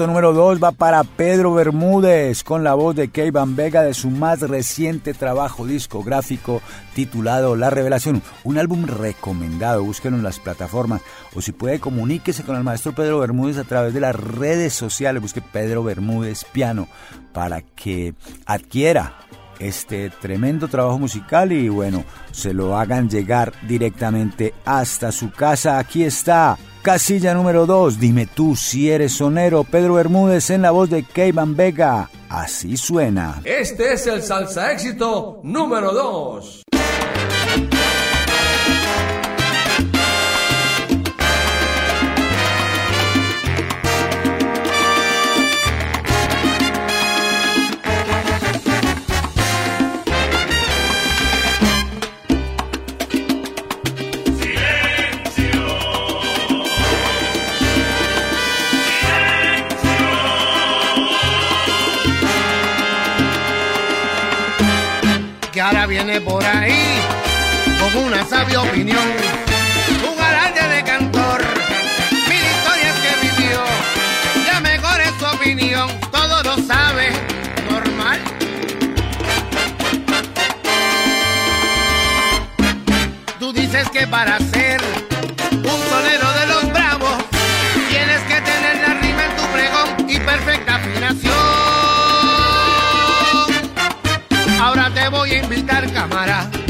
Número 0.07 0.33
2 0.33 0.63
va 0.63 0.71
para 0.71 1.03
Pedro 1.03 1.53
Bermúdez 1.53 2.43
con 2.43 2.63
la 2.63 2.73
voz 2.73 2.95
de 2.95 3.09
Keivan 3.09 3.55
Vega 3.55 3.83
de 3.83 3.93
su 3.93 4.09
más 4.09 4.41
reciente 4.41 5.13
trabajo 5.13 5.65
discográfico 5.65 6.61
titulado 6.93 7.55
La 7.55 7.69
Revelación. 7.69 8.21
Un 8.43 8.57
álbum 8.57 8.85
recomendado, 8.85 9.83
búsquenlo 9.83 10.17
en 10.17 10.23
las 10.23 10.39
plataformas 10.39 11.01
o 11.33 11.41
si 11.41 11.51
puede 11.51 11.79
comuníquese 11.79 12.43
con 12.43 12.55
el 12.55 12.63
maestro 12.63 12.93
Pedro 12.93 13.19
Bermúdez 13.19 13.57
a 13.57 13.63
través 13.63 13.93
de 13.93 13.99
las 13.99 14.15
redes 14.15 14.73
sociales, 14.73 15.21
busque 15.21 15.41
Pedro 15.41 15.83
Bermúdez 15.83 16.45
Piano 16.45 16.87
para 17.33 17.61
que 17.61 18.13
adquiera 18.45 19.17
este 19.61 20.09
tremendo 20.09 20.67
trabajo 20.67 20.99
musical 20.99 21.51
y 21.51 21.69
bueno, 21.69 22.03
se 22.31 22.53
lo 22.53 22.77
hagan 22.77 23.09
llegar 23.09 23.53
directamente 23.67 24.53
hasta 24.65 25.11
su 25.11 25.31
casa. 25.31 25.77
Aquí 25.79 26.03
está, 26.03 26.57
casilla 26.81 27.33
número 27.33 27.65
2, 27.65 27.99
dime 27.99 28.25
tú 28.27 28.55
si 28.55 28.89
eres 28.89 29.13
sonero, 29.13 29.63
Pedro 29.63 29.95
Bermúdez 29.95 30.49
en 30.49 30.63
la 30.63 30.71
voz 30.71 30.89
de 30.89 31.03
Keivan 31.03 31.55
Vega. 31.55 32.09
Así 32.29 32.77
suena. 32.77 33.41
Este 33.43 33.93
es 33.93 34.07
el 34.07 34.23
salsa 34.23 34.71
éxito 34.71 35.41
número 35.43 35.91
2. 35.91 36.60
Que 65.71 65.77
ahora 65.77 65.87
viene 65.87 66.19
por 66.21 66.43
ahí 66.43 66.99
con 67.79 68.03
una 68.03 68.25
sabia 68.25 68.61
opinión, 68.61 69.03
un 70.09 70.17
garaje 70.17 70.67
de 70.67 70.83
cantor, 70.83 71.41
mil 72.27 72.43
historias 72.43 72.95
que 72.99 73.27
vivió, 73.27 73.63
ya 74.45 74.59
mejor 74.59 74.99
es 75.01 75.11
su 75.17 75.25
opinión, 75.25 75.89
todo 76.11 76.43
lo 76.43 76.57
sabe, 76.63 77.11
normal. 77.69 78.19
Tú 83.39 83.53
dices 83.53 83.89
que 83.89 84.07
para 84.07 84.39
ser 84.39 84.60
invitar, 95.61 95.91
cámara, 95.93 96.60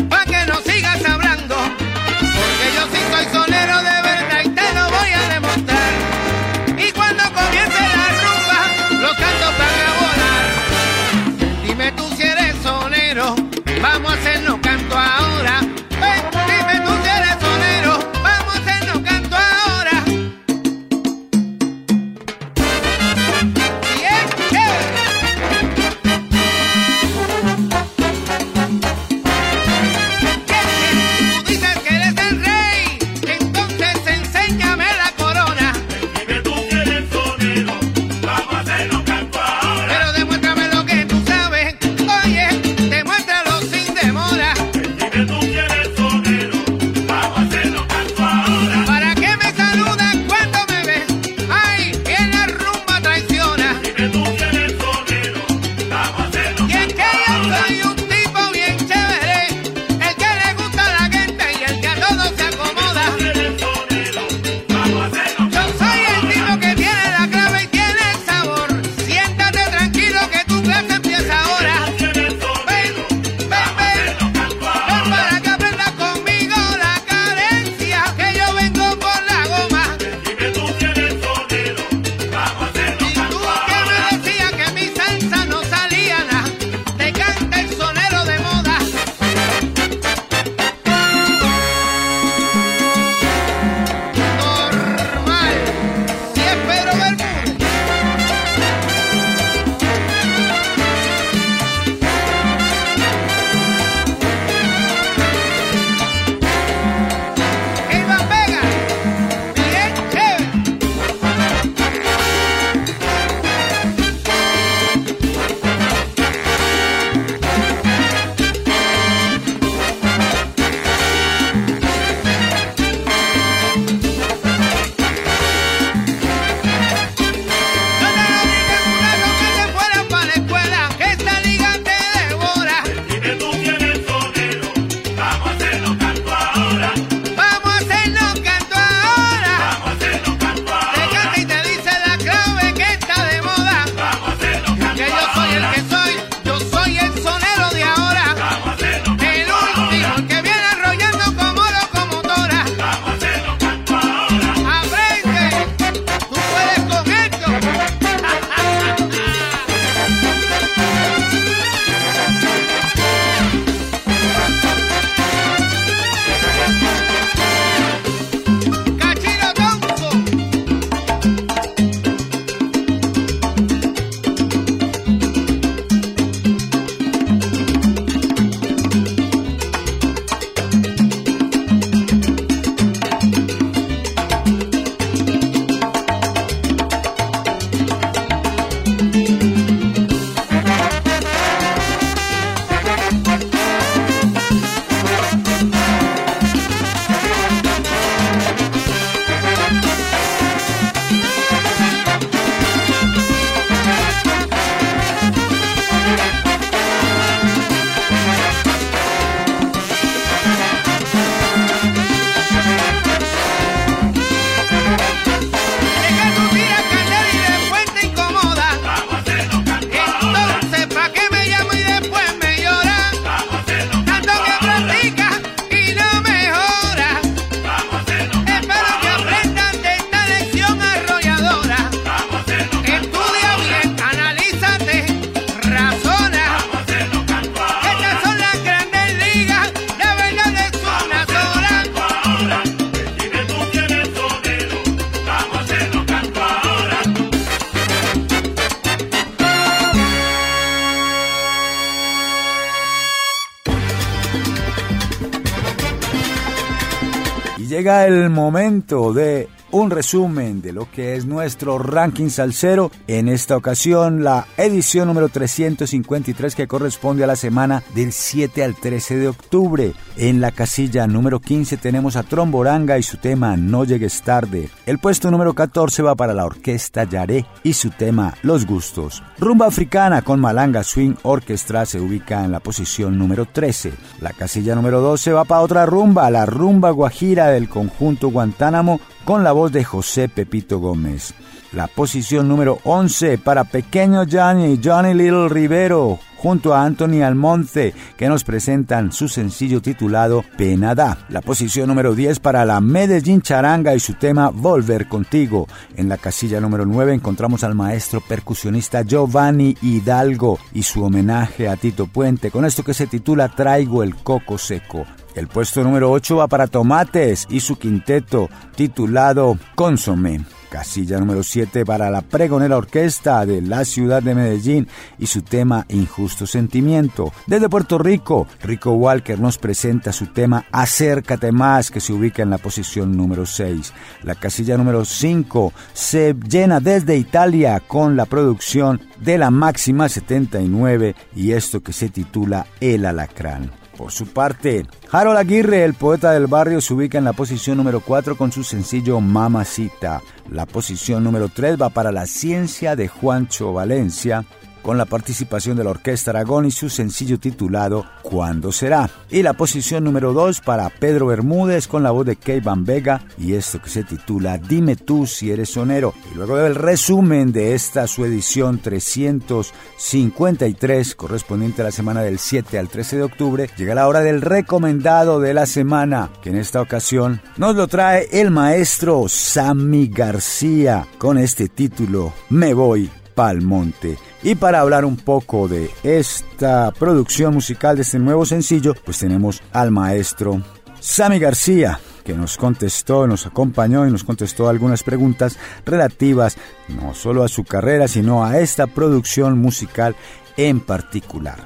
momento 258.42 259.14
de 259.14 259.48
un 259.72 259.90
resumen 259.90 260.62
de 260.62 260.74
lo 260.74 260.90
que 260.92 261.16
es 261.16 261.26
nuestro 261.26 261.78
ranking 261.78 262.30
salsero. 262.30 262.92
En 263.08 263.28
esta 263.28 263.56
ocasión, 263.56 264.24
la 264.24 264.48
edición 264.58 265.08
número 265.08 265.30
353 265.30 266.56
que 266.56 266.68
corresponde 266.68 267.24
a 267.24 267.28
la 267.28 267.36
semana 267.36 267.84
del 267.96 268.12
7 268.12 268.64
al 268.64 268.76
13 268.76 269.18
de 269.18 269.28
octubre. 269.28 269.94
En 270.18 270.42
la 270.42 270.52
casilla 270.52 271.08
número 271.08 271.40
15 271.40 271.78
tenemos 271.78 272.18
a 272.18 272.24
Tromboranga 272.24 272.98
y 272.98 273.04
su 273.04 273.18
tema 273.18 273.56
No 273.56 273.86
llegues 273.86 274.22
tarde. 274.22 274.70
El 274.86 275.00
puesto 275.00 275.32
número 275.32 275.54
14 275.54 276.04
va 276.04 276.16
para 276.16 276.34
la 276.34 276.46
orquesta 276.46 277.06
Yaré 277.06 277.46
y 277.64 277.74
su 277.74 277.92
tema 277.92 278.34
Los 278.42 278.66
gustos. 278.66 279.24
Rumba 279.40 279.68
africana 279.68 280.22
con 280.22 280.42
Malanga 280.42 280.84
Swing 280.84 281.16
Orchestra 281.24 281.86
se 281.86 282.02
ubica 282.02 282.44
en 282.44 282.52
la 282.52 282.60
posición 282.60 283.18
número 283.18 283.46
13. 283.46 283.94
La 284.20 284.34
casilla 284.34 284.76
número 284.76 285.00
12 285.00 285.32
va 285.32 285.46
para 285.46 285.62
otra 285.62 285.86
rumba, 285.86 286.30
la 286.30 286.46
rumba 286.46 286.92
guajira 286.92 287.48
del 287.48 287.70
conjunto 287.70 288.30
Guantánamo 288.30 289.00
con 289.24 289.46
la 289.46 289.54
voz 289.54 289.72
de 289.72 289.86
José 289.86 290.28
Pepito 290.28 290.80
Gómez. 290.80 291.34
La 291.72 291.88
posición 291.88 292.50
número 292.50 292.80
11 292.84 293.38
para 293.38 293.64
Pequeño 293.64 294.26
Johnny, 294.30 294.78
Johnny 294.84 295.14
Little 295.14 295.48
Rivero, 295.48 296.20
junto 296.42 296.74
a 296.74 296.84
Anthony 296.84 297.22
Almonte, 297.24 297.94
que 298.18 298.28
nos 298.28 298.44
presentan 298.44 299.12
su 299.12 299.28
sencillo 299.28 299.80
titulado 299.80 300.44
Penada. 300.58 301.20
La 301.30 301.42
posición 301.42 301.88
número 301.88 302.16
10 302.16 302.40
para 302.40 302.66
la 302.66 302.82
Medellín 302.82 303.44
Charanga 303.44 303.94
y 303.94 304.00
su 304.00 304.16
tema 304.16 304.50
Volver 304.50 305.08
Contigo. 305.08 305.68
En 305.96 306.10
la 306.10 306.18
casilla 306.18 306.60
número 306.60 306.88
9 306.88 307.14
encontramos 307.14 307.64
al 307.64 307.76
maestro 307.76 308.22
percusionista 308.22 309.04
Giovanni 309.04 309.78
Hidalgo 309.84 310.58
y 310.74 310.82
su 310.82 311.04
homenaje 311.04 311.70
a 311.70 311.76
Tito 311.76 312.08
Puente, 312.08 312.50
con 312.50 312.66
esto 312.66 312.84
que 312.84 312.96
se 312.96 313.06
titula 313.06 313.50
Traigo 313.50 314.02
el 314.02 314.16
Coco 314.16 314.58
Seco. 314.58 315.06
El 315.36 315.48
puesto 315.48 315.84
número 315.84 316.12
8 316.12 316.38
va 316.38 316.48
para 316.48 316.66
Tomates 316.66 317.46
y 317.52 317.60
su 317.60 317.78
quinteto 317.78 318.50
titulado 318.76 319.60
Consomé. 319.76 320.42
Casilla 320.72 321.20
número 321.20 321.44
7 321.44 321.86
para 321.86 322.10
la 322.10 322.22
pregonera 322.22 322.78
orquesta 322.78 323.46
de 323.46 323.62
la 323.62 323.84
ciudad 323.84 324.24
de 324.24 324.34
Medellín 324.34 324.88
y 325.20 325.28
su 325.28 325.42
tema 325.42 325.86
Injusto 325.90 326.48
Sentimiento. 326.48 327.34
Desde 327.46 327.68
Puerto 327.68 327.98
Rico, 327.98 328.48
Rico 328.64 328.94
Walker 328.94 329.38
nos 329.38 329.58
presenta 329.58 330.14
su 330.14 330.28
tema 330.28 330.66
Acércate 330.72 331.52
más 331.52 331.92
que 331.92 332.00
se 332.00 332.14
ubica 332.14 332.42
en 332.42 332.52
la 332.52 332.58
posición 332.58 333.18
número 333.18 333.46
6. 333.46 333.94
La 334.24 334.36
casilla 334.36 334.78
número 334.78 335.04
5 335.04 335.74
se 335.92 336.34
llena 336.48 336.80
desde 336.80 337.18
Italia 337.18 337.82
con 337.86 338.16
la 338.16 338.26
producción 338.26 339.02
de 339.20 339.38
la 339.38 339.52
máxima 339.52 340.08
79 340.08 341.16
y 341.36 341.52
esto 341.52 341.82
que 341.82 341.92
se 341.92 342.08
titula 342.08 342.66
El 342.80 343.06
Alacrán. 343.06 343.81
Por 344.02 344.12
su 344.12 344.26
parte, 344.26 344.88
Harold 345.12 345.38
Aguirre, 345.38 345.84
el 345.84 345.94
poeta 345.94 346.32
del 346.32 346.48
barrio, 346.48 346.82
se 346.82 346.92
ubica 346.92 347.20
en 347.20 347.24
la 347.24 347.34
posición 347.34 347.78
número 347.78 348.00
4 348.00 348.36
con 348.36 348.52
su 348.52 348.64
sencillo 348.64 349.22
Mamacita. 349.22 350.24
La 350.50 350.66
posición 350.66 351.24
número 351.24 351.50
3 351.50 351.80
va 351.80 351.90
para 351.90 352.12
la 352.12 352.26
ciencia 352.26 352.96
de 352.96 353.08
Juancho 353.08 353.74
Valencia 353.74 354.44
con 354.82 354.98
la 354.98 355.06
participación 355.06 355.78
de 355.78 355.84
la 355.84 355.92
Orquesta 355.92 356.32
Aragón 356.32 356.66
y 356.66 356.72
su 356.72 356.90
sencillo 356.90 357.40
titulado 357.40 358.06
¿Cuándo 358.22 358.72
será? 358.72 359.10
Y 359.30 359.44
la 359.44 359.54
posición 359.54 360.04
número 360.04 360.34
2 360.34 360.62
para 360.62 360.90
Pedro 360.90 361.28
Bermúdez 361.28 361.88
con 361.88 362.02
la 362.04 362.12
voz 362.12 362.26
de 362.26 362.36
Kay 362.36 362.60
Van 362.60 362.86
Vega 362.86 363.22
y 363.38 363.54
esto 363.54 363.82
que 363.82 363.90
se 363.90 364.04
titula 364.04 364.58
Dime 364.58 364.96
tú 364.96 365.26
si 365.26 365.52
eres 365.52 365.70
sonero. 365.70 366.14
Y 366.32 366.36
luego 366.36 366.58
del 366.58 366.76
resumen 366.76 367.52
de 367.52 367.74
esta 367.76 368.08
su 368.08 368.26
edición 368.26 368.80
353 368.80 371.16
correspondiente 371.16 371.82
a 371.82 371.86
la 371.86 371.92
semana 371.92 372.22
del 372.22 372.40
7 372.40 372.80
al 372.80 372.90
13 372.90 373.18
de 373.18 373.24
octubre, 373.24 373.70
llega 373.78 373.96
la 373.96 374.08
hora 374.08 374.22
del 374.22 374.42
recomendado 374.42 375.40
de 375.40 375.54
la 375.54 375.66
semana 375.66 376.30
que 376.42 376.50
en 376.50 376.58
esta 376.58 376.82
ocasión 376.82 377.42
nos 377.58 377.76
lo 377.76 377.88
trae 377.88 378.28
el 378.32 378.52
maestro 378.52 379.26
Sammy 379.28 380.08
García 380.08 381.08
con 381.18 381.38
este 381.38 381.70
título 381.70 382.34
Me 382.50 382.74
voy 382.74 383.10
pa'l 383.34 383.62
monte. 383.62 384.18
Y 384.44 384.56
para 384.56 384.82
hablar 384.82 385.06
un 385.06 385.18
poco 385.18 385.68
de 385.68 385.90
esta 386.04 386.92
producción 386.92 387.54
musical 387.54 387.96
de 387.96 388.04
este 388.04 388.20
nuevo 388.20 388.46
sencillo, 388.46 388.94
pues 389.06 389.20
tenemos 389.20 389.62
al 389.72 389.92
maestro 389.92 390.62
Sammy 391.00 391.40
García, 391.40 392.00
que 392.24 392.34
nos 392.34 392.58
contestó, 392.58 393.26
nos 393.28 393.46
acompañó 393.46 394.08
y 394.08 394.12
nos 394.12 394.24
contestó 394.24 394.70
algunas 394.70 395.04
preguntas 395.04 395.58
relativas 395.86 396.58
no 396.88 397.14
solo 397.14 397.44
a 397.44 397.48
su 397.48 397.64
carrera, 397.64 398.08
sino 398.08 398.46
a 398.46 398.60
esta 398.60 398.88
producción 398.88 399.58
musical 399.60 400.16
en 400.58 400.80
particular. 400.80 401.58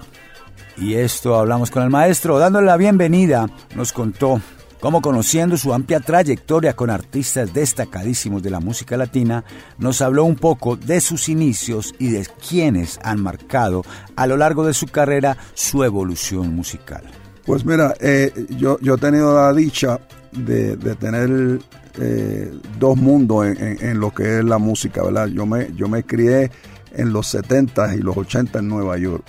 Y 0.78 0.96
esto 0.96 1.36
hablamos 1.36 1.72
con 1.72 1.84
el 1.84 1.90
maestro, 1.90 2.40
dándole 2.40 2.68
la 2.68 2.78
bienvenida, 2.78 3.48
nos 3.76 3.94
contó 3.94 4.42
cómo 4.80 5.02
conociendo 5.02 5.58
su 5.58 5.74
amplia 5.74 6.00
trayectoria 6.00 6.76
con 6.76 6.90
artistas 6.90 7.54
destacadísimos 7.54 8.44
de 8.44 8.50
la 8.50 8.60
música 8.60 8.98
latina, 8.98 9.44
nos 9.78 10.02
habló 10.02 10.24
un 10.24 10.36
poco 10.36 10.76
de 10.76 11.02
sus 11.02 11.30
inicios 11.30 11.94
y 12.00 12.10
de 12.10 12.28
quienes 12.48 13.00
han 13.04 13.22
marcado 13.22 13.84
a 14.16 14.28
lo 14.28 14.38
largo 14.38 14.66
de 14.66 14.74
su 14.74 14.88
carrera 14.88 15.38
su 15.54 15.84
evolución 15.84 16.56
musical. 16.56 17.04
Pues 17.46 17.66
mira, 17.66 17.94
eh, 18.00 18.32
yo, 18.58 18.80
yo 18.82 18.96
he 18.96 18.98
tenido 18.98 19.36
la 19.36 19.54
dicha 19.54 20.00
de, 20.32 20.76
tener 20.96 21.60
eh, 22.00 22.52
dos 22.80 22.98
mundos 22.98 23.46
en 23.46 24.00
lo 24.00 24.14
que 24.14 24.40
es 24.40 24.44
la 24.44 24.58
música, 24.58 25.04
¿verdad? 25.04 25.28
Yo 25.28 25.46
me, 25.46 25.72
yo 25.76 25.88
me 25.88 26.04
crié 26.04 26.50
en 26.94 27.14
los 27.14 27.28
70 27.28 27.96
y 27.96 28.00
los 28.00 28.18
80 28.18 28.60
en 28.60 28.68
Nueva 28.68 28.98
York, 28.98 29.24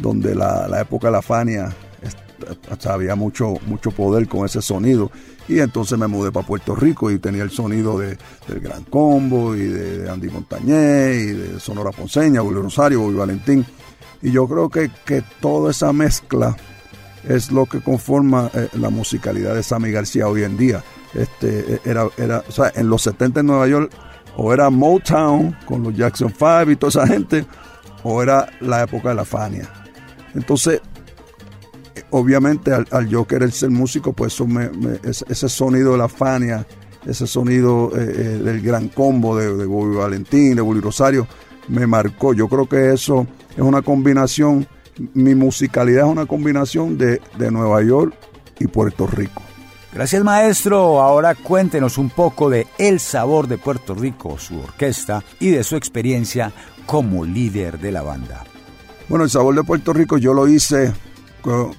donde 0.00 0.34
la, 0.34 0.66
la 0.68 0.80
época 0.80 1.08
de 1.08 1.12
la 1.12 1.22
Fania 1.22 1.74
est- 2.50 2.72
o 2.72 2.80
sea, 2.80 2.94
había 2.94 3.14
mucho, 3.14 3.54
mucho 3.66 3.90
poder 3.90 4.26
con 4.28 4.44
ese 4.46 4.60
sonido. 4.62 5.10
Y 5.48 5.60
entonces 5.60 5.96
me 5.98 6.06
mudé 6.08 6.32
para 6.32 6.46
Puerto 6.46 6.74
Rico 6.74 7.10
y 7.10 7.18
tenía 7.18 7.42
el 7.44 7.50
sonido 7.50 7.98
de, 7.98 8.18
del 8.48 8.60
Gran 8.60 8.82
Combo 8.84 9.54
y 9.54 9.60
de 9.66 10.10
Andy 10.10 10.28
Montañez 10.28 11.16
y 11.22 11.32
de 11.32 11.60
Sonora 11.60 11.90
Ponceña, 11.92 12.40
Julio 12.40 12.62
Rosario, 12.62 13.00
Bobby 13.02 13.14
Valentín. 13.14 13.64
Y 14.22 14.32
yo 14.32 14.48
creo 14.48 14.68
que, 14.68 14.90
que 15.04 15.22
toda 15.40 15.70
esa 15.70 15.92
mezcla 15.92 16.56
es 17.28 17.50
lo 17.52 17.66
que 17.66 17.80
conforma 17.80 18.50
eh, 18.54 18.68
la 18.74 18.90
musicalidad 18.90 19.54
de 19.54 19.62
Sammy 19.62 19.90
García 19.92 20.26
hoy 20.28 20.42
en 20.42 20.56
día. 20.56 20.82
Este, 21.14 21.74
eh, 21.74 21.80
era, 21.84 22.08
era, 22.16 22.42
o 22.48 22.52
sea, 22.52 22.72
en 22.74 22.88
los 22.88 23.02
70 23.02 23.40
en 23.40 23.46
Nueva 23.46 23.68
York, 23.68 23.92
o 24.36 24.52
era 24.52 24.68
Motown 24.68 25.56
con 25.64 25.82
los 25.82 25.94
Jackson 25.96 26.30
5 26.36 26.70
y 26.72 26.76
toda 26.76 26.90
esa 26.90 27.06
gente, 27.06 27.46
o 28.02 28.22
era 28.22 28.48
la 28.60 28.82
época 28.82 29.10
de 29.10 29.14
la 29.14 29.24
Fania. 29.24 29.68
Entonces, 30.34 30.80
eh, 30.84 30.95
obviamente, 32.10 32.72
al, 32.72 32.86
al 32.90 33.08
yo 33.08 33.24
querer 33.26 33.52
ser 33.52 33.70
músico, 33.70 34.12
pues 34.12 34.34
eso 34.34 34.46
me- 34.46 34.70
me- 34.70 34.98
ese, 35.04 35.48
sonido 35.48 35.92
de 35.92 35.98
la 35.98 36.08
Fania, 36.08 36.66
ese 37.06 37.26
sonido 37.26 37.90
eh, 37.96 38.00
eh, 38.00 38.22
del 38.42 38.60
gran 38.60 38.88
combo 38.88 39.36
de, 39.36 39.56
de 39.56 39.64
Bobby 39.66 39.96
Valentín, 39.96 40.56
de 40.56 40.62
Willy 40.62 40.80
Rosario, 40.80 41.26
me 41.68 41.86
marcó. 41.86 42.32
Yo 42.34 42.48
creo 42.48 42.68
que 42.68 42.92
eso 42.92 43.26
es 43.56 43.62
una 43.62 43.82
combinación, 43.82 44.66
mi 45.14 45.34
musicalidad 45.34 46.06
es 46.06 46.12
una 46.12 46.26
combinación 46.26 46.96
de, 46.98 47.20
de 47.38 47.50
Nueva 47.50 47.82
York 47.82 48.14
y 48.58 48.66
Puerto 48.66 49.06
Rico. 49.06 49.42
Gracias 49.92 50.22
maestro, 50.22 51.00
ahora 51.00 51.34
cuéntenos 51.34 51.96
un 51.96 52.10
poco 52.10 52.50
de 52.50 52.66
El 52.76 53.00
Sabor 53.00 53.46
de 53.48 53.56
Puerto 53.56 53.94
Rico, 53.94 54.38
su 54.38 54.58
orquesta 54.60 55.22
y 55.40 55.50
de 55.50 55.64
su 55.64 55.74
experiencia 55.76 56.52
como 56.84 57.24
líder 57.24 57.78
de 57.78 57.92
la 57.92 58.02
banda. 58.02 58.44
Bueno, 59.08 59.24
el 59.24 59.30
sabor 59.30 59.54
de 59.54 59.62
Puerto 59.64 59.92
Rico 59.92 60.18
yo 60.18 60.34
lo 60.34 60.48
hice 60.48 60.92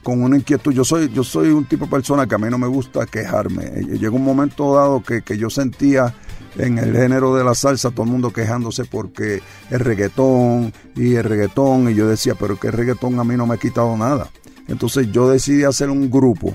con, 0.04 0.22
una 0.22 0.38
inquietud. 0.38 0.72
Yo 0.72 0.86
soy, 0.86 1.12
yo 1.12 1.24
soy 1.24 1.50
un 1.50 1.66
tipo 1.66 1.86
de 1.86 1.92
persona 1.92 2.26
que 2.26 2.36
a 2.36 2.38
mí 2.38 2.48
no 2.50 2.58
me 2.58 2.68
gusta 2.68 3.06
quejarme. 3.06 3.66
Eh, 3.66 3.98
Llegó 4.00 4.16
un 4.16 4.24
momento 4.24 4.76
dado 4.76 5.04
que, 5.04 5.22
que 5.22 5.38
yo 5.38 5.50
sentía 5.50 6.14
en 6.58 6.78
el 6.78 6.96
género 6.96 7.36
de 7.36 7.44
la 7.44 7.54
salsa 7.54 7.92
todo 7.92 8.04
el 8.04 8.12
mundo 8.12 8.32
quejándose 8.32 8.86
porque 8.86 9.42
el 9.70 9.80
reggaetón 9.80 10.74
y 10.96 11.16
el 11.16 11.24
reggaetón 11.24 11.90
y 11.90 11.96
yo 11.96 12.08
decía, 12.08 12.34
pero 12.40 12.58
que 12.58 12.68
el 12.68 12.74
reggaetón 12.74 13.20
a 13.20 13.24
mí 13.24 13.36
no 13.36 13.46
me 13.46 13.56
ha 13.56 13.58
quitado 13.58 13.96
nada. 13.98 14.30
Entonces 14.68 15.12
yo 15.12 15.30
decidí 15.30 15.64
hacer 15.64 15.90
un 15.90 16.10
grupo 16.10 16.54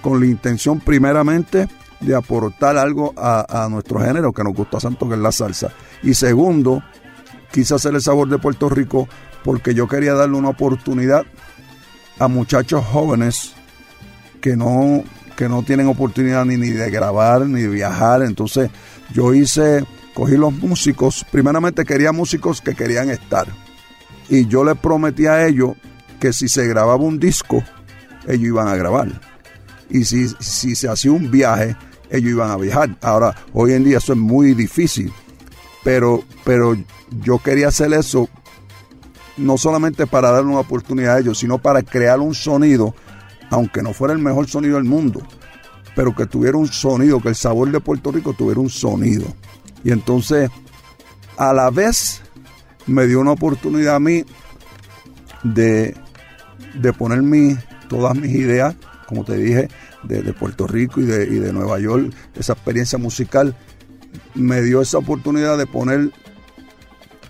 con 0.00 0.18
la 0.18 0.26
intención 0.26 0.80
primeramente 0.80 1.68
de 2.00 2.16
aportar 2.16 2.78
algo 2.78 3.12
a, 3.16 3.64
a 3.64 3.68
nuestro 3.68 4.00
género 4.00 4.32
que 4.32 4.42
nos 4.42 4.54
gusta 4.54 4.78
tanto 4.78 5.06
que 5.06 5.14
es 5.14 5.20
la 5.20 5.32
salsa. 5.32 5.70
Y 6.02 6.14
segundo, 6.14 6.82
quise 7.52 7.74
hacer 7.74 7.94
el 7.94 8.00
sabor 8.00 8.28
de 8.28 8.38
Puerto 8.38 8.68
Rico 8.68 9.06
porque 9.44 9.74
yo 9.74 9.86
quería 9.86 10.14
darle 10.14 10.36
una 10.36 10.48
oportunidad 10.48 11.24
a 12.18 12.28
muchachos 12.28 12.84
jóvenes 12.84 13.52
que 14.40 14.56
no, 14.56 15.04
que 15.36 15.48
no 15.48 15.62
tienen 15.62 15.86
oportunidad 15.86 16.44
ni, 16.44 16.56
ni 16.56 16.70
de 16.70 16.90
grabar 16.90 17.46
ni 17.46 17.62
de 17.62 17.68
viajar. 17.68 18.22
Entonces 18.22 18.70
yo 19.12 19.34
hice, 19.34 19.84
cogí 20.14 20.36
los 20.36 20.52
músicos, 20.52 21.24
primeramente 21.30 21.84
quería 21.84 22.12
músicos 22.12 22.60
que 22.60 22.74
querían 22.74 23.10
estar. 23.10 23.46
Y 24.28 24.46
yo 24.46 24.64
les 24.64 24.76
prometí 24.78 25.26
a 25.26 25.46
ellos 25.46 25.74
que 26.20 26.32
si 26.32 26.48
se 26.48 26.66
grababa 26.66 27.02
un 27.02 27.18
disco, 27.18 27.62
ellos 28.26 28.46
iban 28.46 28.68
a 28.68 28.76
grabar. 28.76 29.08
Y 29.90 30.04
si, 30.04 30.28
si 30.40 30.74
se 30.74 30.88
hacía 30.88 31.12
un 31.12 31.30
viaje, 31.30 31.76
ellos 32.10 32.30
iban 32.30 32.50
a 32.50 32.56
viajar. 32.56 32.96
Ahora, 33.02 33.34
hoy 33.52 33.72
en 33.72 33.84
día 33.84 33.98
eso 33.98 34.12
es 34.12 34.18
muy 34.18 34.54
difícil. 34.54 35.12
Pero, 35.84 36.22
pero 36.44 36.76
yo 37.22 37.38
quería 37.38 37.68
hacer 37.68 37.92
eso 37.92 38.28
no 39.36 39.58
solamente 39.58 40.06
para 40.06 40.30
darle 40.30 40.50
una 40.50 40.60
oportunidad 40.60 41.16
a 41.16 41.20
ellos, 41.20 41.38
sino 41.38 41.58
para 41.58 41.82
crear 41.82 42.20
un 42.20 42.34
sonido, 42.34 42.94
aunque 43.50 43.82
no 43.82 43.92
fuera 43.92 44.14
el 44.14 44.20
mejor 44.20 44.48
sonido 44.48 44.76
del 44.76 44.84
mundo, 44.84 45.22
pero 45.94 46.14
que 46.14 46.26
tuviera 46.26 46.56
un 46.56 46.68
sonido, 46.68 47.20
que 47.20 47.30
el 47.30 47.34
sabor 47.34 47.70
de 47.70 47.80
Puerto 47.80 48.12
Rico 48.12 48.32
tuviera 48.32 48.60
un 48.60 48.70
sonido. 48.70 49.26
Y 49.84 49.90
entonces, 49.90 50.50
a 51.36 51.52
la 51.52 51.70
vez, 51.70 52.22
me 52.86 53.06
dio 53.06 53.20
una 53.20 53.32
oportunidad 53.32 53.96
a 53.96 54.00
mí 54.00 54.24
de, 55.42 55.96
de 56.74 56.92
poner 56.92 57.22
todas 57.88 58.16
mis 58.16 58.30
ideas, 58.32 58.74
como 59.06 59.24
te 59.24 59.36
dije, 59.36 59.68
de, 60.04 60.22
de 60.22 60.32
Puerto 60.32 60.66
Rico 60.66 61.00
y 61.00 61.04
de, 61.04 61.24
y 61.24 61.38
de 61.38 61.52
Nueva 61.52 61.78
York, 61.78 62.12
esa 62.34 62.54
experiencia 62.54 62.98
musical, 62.98 63.56
me 64.34 64.62
dio 64.62 64.82
esa 64.82 64.98
oportunidad 64.98 65.58
de 65.58 65.66
poner 65.66 66.10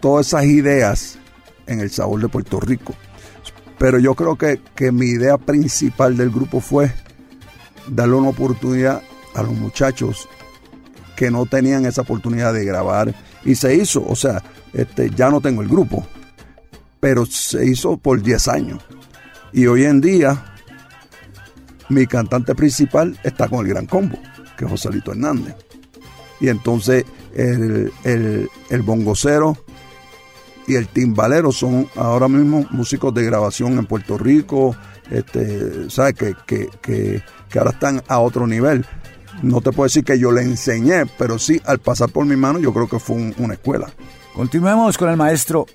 todas 0.00 0.28
esas 0.28 0.44
ideas 0.44 1.18
en 1.66 1.80
el 1.80 1.90
sabor 1.90 2.20
de 2.20 2.28
Puerto 2.28 2.60
Rico. 2.60 2.94
Pero 3.78 3.98
yo 3.98 4.14
creo 4.14 4.36
que, 4.36 4.60
que 4.74 4.92
mi 4.92 5.06
idea 5.06 5.38
principal 5.38 6.16
del 6.16 6.30
grupo 6.30 6.60
fue 6.60 6.92
darle 7.88 8.14
una 8.14 8.28
oportunidad 8.28 9.02
a 9.34 9.42
los 9.42 9.52
muchachos 9.52 10.28
que 11.16 11.30
no 11.30 11.46
tenían 11.46 11.86
esa 11.86 12.02
oportunidad 12.02 12.52
de 12.54 12.64
grabar. 12.64 13.14
Y 13.44 13.54
se 13.54 13.74
hizo, 13.74 14.04
o 14.06 14.14
sea, 14.14 14.42
este, 14.72 15.10
ya 15.10 15.30
no 15.30 15.40
tengo 15.40 15.62
el 15.62 15.68
grupo, 15.68 16.06
pero 17.00 17.26
se 17.26 17.66
hizo 17.66 17.96
por 17.96 18.22
10 18.22 18.48
años. 18.48 18.82
Y 19.52 19.66
hoy 19.66 19.84
en 19.84 20.00
día, 20.00 20.54
mi 21.88 22.06
cantante 22.06 22.54
principal 22.54 23.18
está 23.22 23.48
con 23.48 23.60
el 23.60 23.72
Gran 23.72 23.86
Combo, 23.86 24.18
que 24.56 24.64
es 24.64 24.70
Joselito 24.70 25.12
Hernández. 25.12 25.56
Y 26.40 26.48
entonces 26.48 27.04
el, 27.34 27.92
el, 28.04 28.48
el 28.70 28.82
bongocero 28.82 29.56
y 30.66 30.74
el 30.76 30.88
timbalero 30.88 31.52
son 31.52 31.88
ahora 31.96 32.28
mismo 32.28 32.66
músicos 32.70 33.12
de 33.14 33.24
grabación 33.24 33.78
en 33.78 33.86
Puerto 33.86 34.16
Rico, 34.18 34.76
este, 35.10 35.90
¿sabes? 35.90 36.14
Que, 36.14 36.34
que, 36.46 36.68
que, 36.80 37.22
que 37.48 37.58
ahora 37.58 37.72
están 37.72 38.02
a 38.08 38.18
otro 38.20 38.46
nivel. 38.46 38.84
No 39.42 39.60
te 39.60 39.72
puedo 39.72 39.86
decir 39.86 40.04
que 40.04 40.18
yo 40.18 40.30
le 40.30 40.42
enseñé, 40.42 41.04
pero 41.18 41.38
sí, 41.38 41.60
al 41.64 41.78
pasar 41.78 42.10
por 42.10 42.24
mi 42.26 42.36
mano, 42.36 42.58
yo 42.58 42.72
creo 42.72 42.88
que 42.88 42.98
fue 42.98 43.16
un- 43.16 43.34
una 43.38 43.54
escuela. 43.54 43.90
Continuemos 44.34 44.96
con 44.96 45.10
el 45.10 45.16
maestro 45.16 45.66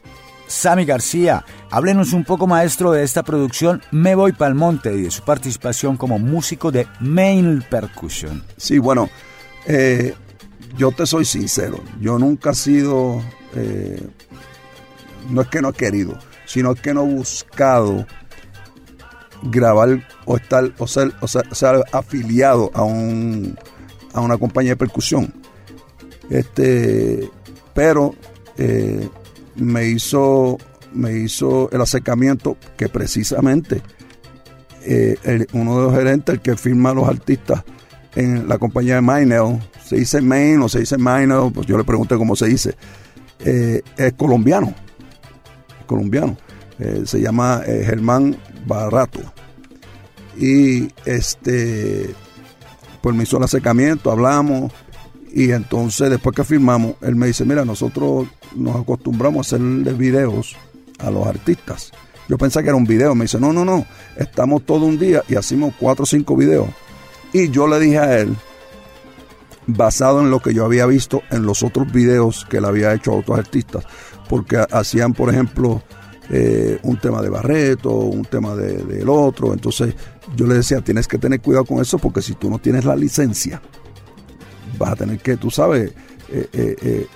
Sammy 0.48 0.86
García. 0.86 1.44
Háblenos 1.70 2.14
un 2.14 2.24
poco, 2.24 2.48
maestro, 2.48 2.92
de 2.94 3.04
esta 3.04 3.24
producción 3.24 3.82
Me 3.92 4.16
Voy 4.16 4.32
Pa'l 4.32 4.56
Monte 4.56 4.96
y 4.96 5.02
de 5.04 5.12
su 5.12 5.22
participación 5.24 5.98
como 5.98 6.18
músico 6.18 6.72
de 6.72 6.88
Main 7.02 7.64
Percussion. 7.70 8.42
Sí, 8.56 8.78
bueno, 8.80 9.10
eh, 9.66 10.14
yo 10.78 10.92
te 10.92 11.06
soy 11.06 11.26
sincero, 11.26 11.80
yo 12.00 12.18
nunca 12.18 12.52
he 12.52 12.56
sido, 12.56 13.22
eh, 13.56 14.02
no 15.30 15.42
es 15.42 15.48
que 15.48 15.62
no 15.62 15.70
he 15.70 15.74
querido, 15.74 16.18
sino 16.46 16.76
que 16.76 16.94
no 16.94 17.04
he 17.04 17.14
buscado 17.16 18.06
grabar 19.44 20.06
o 20.26 20.38
estar 20.38 20.72
o 20.78 20.88
ser, 20.88 21.14
o 21.22 21.28
ser- 21.28 21.84
afiliado 21.92 22.72
a 22.74 22.84
un 22.84 23.58
a 24.14 24.22
una 24.22 24.38
compañía 24.38 24.72
de 24.72 24.78
percusión. 24.78 25.34
Este, 26.30 27.30
pero 27.74 28.16
eh, 28.58 29.08
me 29.56 29.86
hizo 29.88 30.58
me 30.94 31.14
hizo 31.20 31.70
el 31.72 31.82
acercamiento 31.82 32.58
que 32.78 32.90
precisamente 32.90 33.82
eh, 34.84 35.46
uno 35.54 35.78
de 35.78 35.84
los 35.84 35.94
gerentes, 35.94 36.34
el 36.36 36.42
que 36.42 36.56
firma 36.56 36.90
a 36.90 36.94
los 36.94 37.08
artistas 37.08 37.64
en 38.16 38.48
la 38.48 38.58
compañía 38.58 38.96
de 38.96 39.02
Mainel, 39.02 39.60
se 39.86 39.98
dice 39.98 40.22
Main 40.22 40.62
o 40.62 40.70
se 40.70 40.80
dice 40.80 40.98
Mainel, 40.98 41.52
pues 41.54 41.68
yo 41.68 41.78
le 41.78 41.84
pregunté 41.84 42.18
cómo 42.18 42.36
se 42.36 42.48
dice, 42.48 42.76
eh, 43.40 43.82
es 43.98 44.14
colombiano, 44.14 44.74
colombiano, 45.88 46.38
eh, 46.80 47.04
se 47.06 47.20
llama 47.20 47.64
eh, 47.66 47.84
Germán 47.86 48.38
Barato. 48.66 49.20
Y 50.38 50.88
este, 51.06 52.14
pues 53.02 53.16
me 53.16 53.24
hizo 53.24 53.38
el 53.38 53.44
acercamiento, 53.44 54.12
hablamos, 54.12 54.72
y 55.32 55.52
entonces 55.52 56.10
después 56.10 56.36
que 56.36 56.44
firmamos, 56.44 56.96
él 57.02 57.16
me 57.16 57.28
dice, 57.28 57.46
mira, 57.46 57.66
nosotros 57.66 58.28
nos 58.56 58.76
acostumbramos 58.76 59.38
a 59.38 59.56
hacerle 59.56 59.94
videos 59.94 60.56
a 61.00 61.10
los 61.10 61.26
artistas. 61.26 61.92
Yo 62.28 62.38
pensé 62.38 62.62
que 62.62 62.70
era 62.70 62.76
un 62.76 62.86
video, 62.86 63.16
me 63.16 63.26
dice, 63.26 63.40
no, 63.40 63.54
no, 63.54 63.64
no, 63.64 63.86
estamos 64.18 64.66
todo 64.66 64.86
un 64.86 65.00
día 65.00 65.24
y 65.28 65.36
hacemos 65.36 65.74
cuatro 65.80 66.04
o 66.04 66.06
cinco 66.06 66.36
videos. 66.36 66.68
Y 67.34 67.50
yo 67.50 67.68
le 67.68 67.80
dije 67.80 68.00
a 68.00 68.20
él, 68.20 68.36
basado 69.68 70.22
en 70.22 70.32
lo 70.32 70.40
que 70.40 70.54
yo 70.54 70.66
había 70.66 70.86
visto 70.86 71.22
en 71.30 71.46
los 71.46 71.62
otros 71.62 71.92
videos 71.92 72.46
que 72.50 72.58
él 72.58 72.66
había 72.66 72.94
hecho 72.94 73.12
a 73.12 73.18
otros 73.18 73.38
artistas, 73.38 73.86
porque 74.30 74.58
hacían, 74.72 75.14
por 75.14 75.30
ejemplo, 75.30 75.82
eh, 76.30 76.80
un 76.84 76.98
tema 77.00 77.22
de 77.22 77.30
Barreto, 77.30 77.92
un 77.92 78.26
tema 78.26 78.54
de- 78.56 78.84
del 78.84 79.08
otro, 79.10 79.54
entonces 79.54 79.96
yo 80.36 80.46
le 80.46 80.56
decía, 80.56 80.82
tienes 80.82 81.08
que 81.08 81.18
tener 81.18 81.40
cuidado 81.42 81.66
con 81.66 81.80
eso 81.80 81.98
porque 81.98 82.22
si 82.22 82.34
tú 82.34 82.50
no 82.50 82.60
tienes 82.60 82.84
la 82.86 82.96
licencia, 82.96 83.62
vas 84.78 84.92
a 84.92 84.96
tener 84.98 85.20
que, 85.20 85.38
tú 85.38 85.50
sabes, 85.50 85.94
eh, 86.30 86.50
eh, 86.54 87.08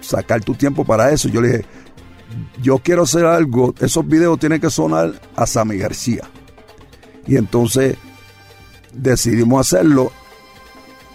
sacar 0.00 0.42
tu 0.44 0.54
tiempo 0.54 0.84
para 0.84 1.10
eso. 1.10 1.28
Yo 1.28 1.40
le 1.40 1.48
dije, 1.48 1.64
yo 2.62 2.78
quiero 2.78 3.02
hacer 3.02 3.24
algo, 3.26 3.74
esos 3.80 4.06
videos 4.06 4.38
tienen 4.38 4.60
que 4.60 4.70
sonar 4.70 5.20
a 5.34 5.46
Sammy 5.46 5.78
García. 5.78 6.22
Y 7.26 7.36
entonces 7.36 7.96
decidimos 8.92 9.60
hacerlo, 9.66 10.12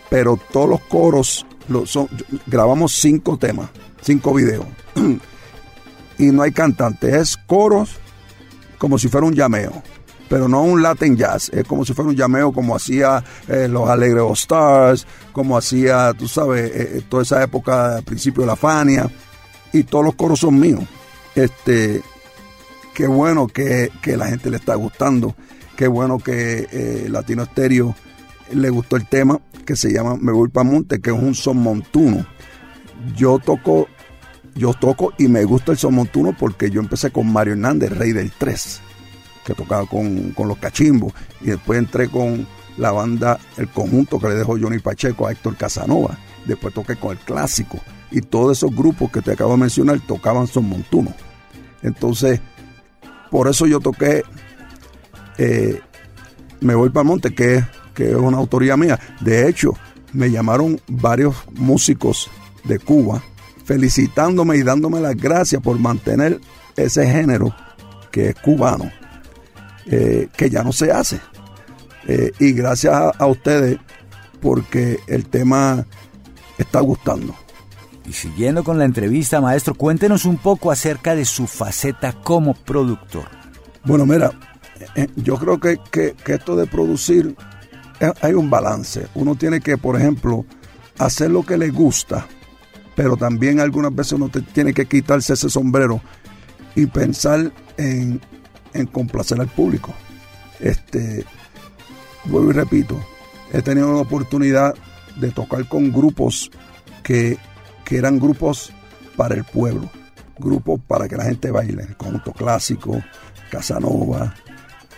pero 0.09 0.37
todos 0.51 0.69
los 0.69 0.81
coros, 0.81 1.45
son, 1.85 2.07
grabamos 2.47 2.93
cinco 2.93 3.37
temas, 3.37 3.69
cinco 4.01 4.33
videos. 4.33 4.65
y 6.17 6.25
no 6.25 6.43
hay 6.43 6.51
cantante, 6.51 7.17
es 7.19 7.37
coros 7.37 7.97
como 8.77 8.97
si 8.97 9.07
fuera 9.07 9.27
un 9.27 9.33
llameo. 9.33 9.83
Pero 10.27 10.47
no 10.47 10.63
un 10.63 10.81
Latin 10.81 11.17
jazz, 11.17 11.49
es 11.53 11.65
como 11.65 11.83
si 11.83 11.93
fuera 11.93 12.09
un 12.09 12.15
llameo 12.15 12.53
como 12.53 12.75
hacía 12.75 13.21
eh, 13.49 13.67
los 13.67 13.89
Alegre 13.89 14.21
All 14.21 14.31
Stars, 14.33 15.05
como 15.33 15.57
hacía, 15.57 16.13
tú 16.13 16.27
sabes, 16.27 16.71
eh, 16.71 16.97
eh, 16.97 17.01
toda 17.09 17.23
esa 17.23 17.43
época, 17.43 17.97
al 17.97 18.03
principio 18.03 18.41
de 18.41 18.47
la 18.47 18.55
Fania, 18.55 19.11
y 19.73 19.83
todos 19.83 20.05
los 20.05 20.15
coros 20.15 20.39
son 20.39 20.57
míos. 20.57 20.83
Este, 21.35 22.01
qué 22.93 23.07
bueno 23.07 23.47
que, 23.47 23.91
que 24.01 24.15
la 24.15 24.27
gente 24.27 24.49
le 24.49 24.55
está 24.57 24.75
gustando, 24.75 25.35
qué 25.75 25.87
bueno 25.87 26.17
que 26.17 27.07
Latino 27.09 27.43
Estéreo 27.43 27.93
le 28.53 28.69
gustó 28.69 28.95
el 28.95 29.07
tema 29.07 29.39
que 29.65 29.75
se 29.75 29.91
llama 29.91 30.15
Me 30.19 30.31
voy 30.31 30.49
para 30.49 30.63
Monte, 30.63 31.01
que 31.01 31.09
es 31.09 31.15
un 31.15 31.35
son 31.35 31.57
montuno. 31.57 32.25
Yo 33.15 33.39
toco, 33.39 33.87
yo 34.55 34.73
toco 34.73 35.13
y 35.17 35.27
me 35.27 35.43
gusta 35.43 35.71
el 35.71 35.77
son 35.77 35.95
montuno 35.95 36.35
porque 36.37 36.69
yo 36.69 36.81
empecé 36.81 37.11
con 37.11 37.31
Mario 37.31 37.53
Hernández, 37.53 37.91
rey 37.97 38.11
del 38.11 38.31
3, 38.31 38.81
que 39.45 39.53
tocaba 39.53 39.85
con, 39.85 40.31
con 40.31 40.47
los 40.47 40.57
cachimbos, 40.57 41.13
y 41.41 41.47
después 41.47 41.79
entré 41.79 42.09
con 42.09 42.47
la 42.77 42.91
banda, 42.91 43.39
el 43.57 43.67
conjunto 43.67 44.19
que 44.19 44.29
le 44.29 44.35
dejó 44.35 44.57
Johnny 44.59 44.79
Pacheco 44.79 45.27
a 45.27 45.31
Héctor 45.31 45.55
Casanova, 45.57 46.17
después 46.45 46.73
toqué 46.73 46.95
con 46.95 47.11
el 47.11 47.19
clásico, 47.19 47.79
y 48.11 48.21
todos 48.21 48.57
esos 48.57 48.75
grupos 48.75 49.11
que 49.11 49.21
te 49.21 49.31
acabo 49.31 49.51
de 49.53 49.57
mencionar 49.57 49.99
tocaban 50.01 50.47
son 50.47 50.67
montuno. 50.67 51.13
Entonces, 51.81 52.39
por 53.29 53.47
eso 53.47 53.65
yo 53.65 53.79
toqué 53.79 54.23
eh, 55.37 55.79
Me 56.59 56.75
voy 56.75 56.89
para 56.89 57.03
Monte, 57.03 57.33
que, 57.33 57.63
que 57.95 58.11
es 58.11 58.15
una 58.15 58.37
autoría 58.37 58.77
mía. 58.77 58.99
De 59.21 59.47
hecho, 59.47 59.73
me 60.13 60.29
llamaron 60.29 60.79
varios 60.87 61.35
músicos 61.53 62.29
de 62.63 62.79
Cuba 62.79 63.21
felicitándome 63.65 64.57
y 64.57 64.63
dándome 64.63 64.99
las 64.99 65.15
gracias 65.15 65.61
por 65.61 65.77
mantener 65.79 66.39
ese 66.75 67.07
género 67.07 67.55
que 68.11 68.29
es 68.29 68.35
cubano, 68.35 68.91
eh, 69.85 70.27
que 70.35 70.49
ya 70.49 70.63
no 70.63 70.73
se 70.73 70.91
hace. 70.91 71.19
Eh, 72.07 72.31
y 72.39 72.51
gracias 72.53 72.93
a, 72.93 73.09
a 73.11 73.27
ustedes 73.27 73.77
porque 74.41 74.99
el 75.07 75.27
tema 75.27 75.85
está 76.57 76.79
gustando. 76.81 77.35
Y 78.05 78.13
siguiendo 78.13 78.63
con 78.63 78.77
la 78.79 78.85
entrevista, 78.85 79.39
maestro, 79.39 79.75
cuéntenos 79.75 80.25
un 80.25 80.38
poco 80.38 80.71
acerca 80.71 81.15
de 81.15 81.23
su 81.23 81.45
faceta 81.47 82.13
como 82.13 82.55
productor. 82.55 83.25
Bueno, 83.85 84.05
mira, 84.05 84.31
eh, 84.95 85.07
yo 85.15 85.38
creo 85.38 85.59
que, 85.59 85.77
que- 85.91 86.15
que 86.15 86.33
esto 86.33 86.55
de 86.55 86.65
producir, 86.65 87.35
hay 88.21 88.33
un 88.33 88.49
balance. 88.49 89.07
Uno 89.13 89.35
tiene 89.35 89.61
que, 89.61 89.77
por 89.77 89.95
ejemplo, 89.95 90.43
hacer 90.97 91.29
lo 91.29 91.43
que 91.43 91.57
le 91.57 91.69
gusta, 91.69 92.25
pero 92.95 93.18
también 93.18 93.59
algunas 93.59 93.93
veces 93.93 94.13
uno 94.13 94.30
tiene 94.30 94.73
que 94.73 94.85
quitarse 94.85 95.34
ese 95.34 95.49
sombrero 95.49 96.01
y 96.76 96.85
pensar 96.85 97.51
en, 97.77 98.22
complacer 98.91 99.39
al 99.39 99.47
público. 99.47 99.93
Este, 100.59 101.26
vuelvo 102.26 102.51
y 102.51 102.53
repito, 102.53 102.99
he 103.51 103.61
tenido 103.61 103.93
la 103.93 104.01
oportunidad 104.01 104.76
de 105.18 105.31
tocar 105.31 105.68
con 105.68 105.91
grupos 105.91 106.51
que, 107.03 107.38
eran 107.91 108.19
grupos 108.19 108.72
para 109.18 109.35
el 109.35 109.43
pueblo, 109.43 109.89
grupos 110.39 110.80
para 110.88 111.09
que 111.09 111.18
la 111.18 111.26
gente 111.26 111.51
baile, 111.51 111.93
conjunto 111.97 112.31
clásico, 112.31 113.03
Casanova, 113.49 114.34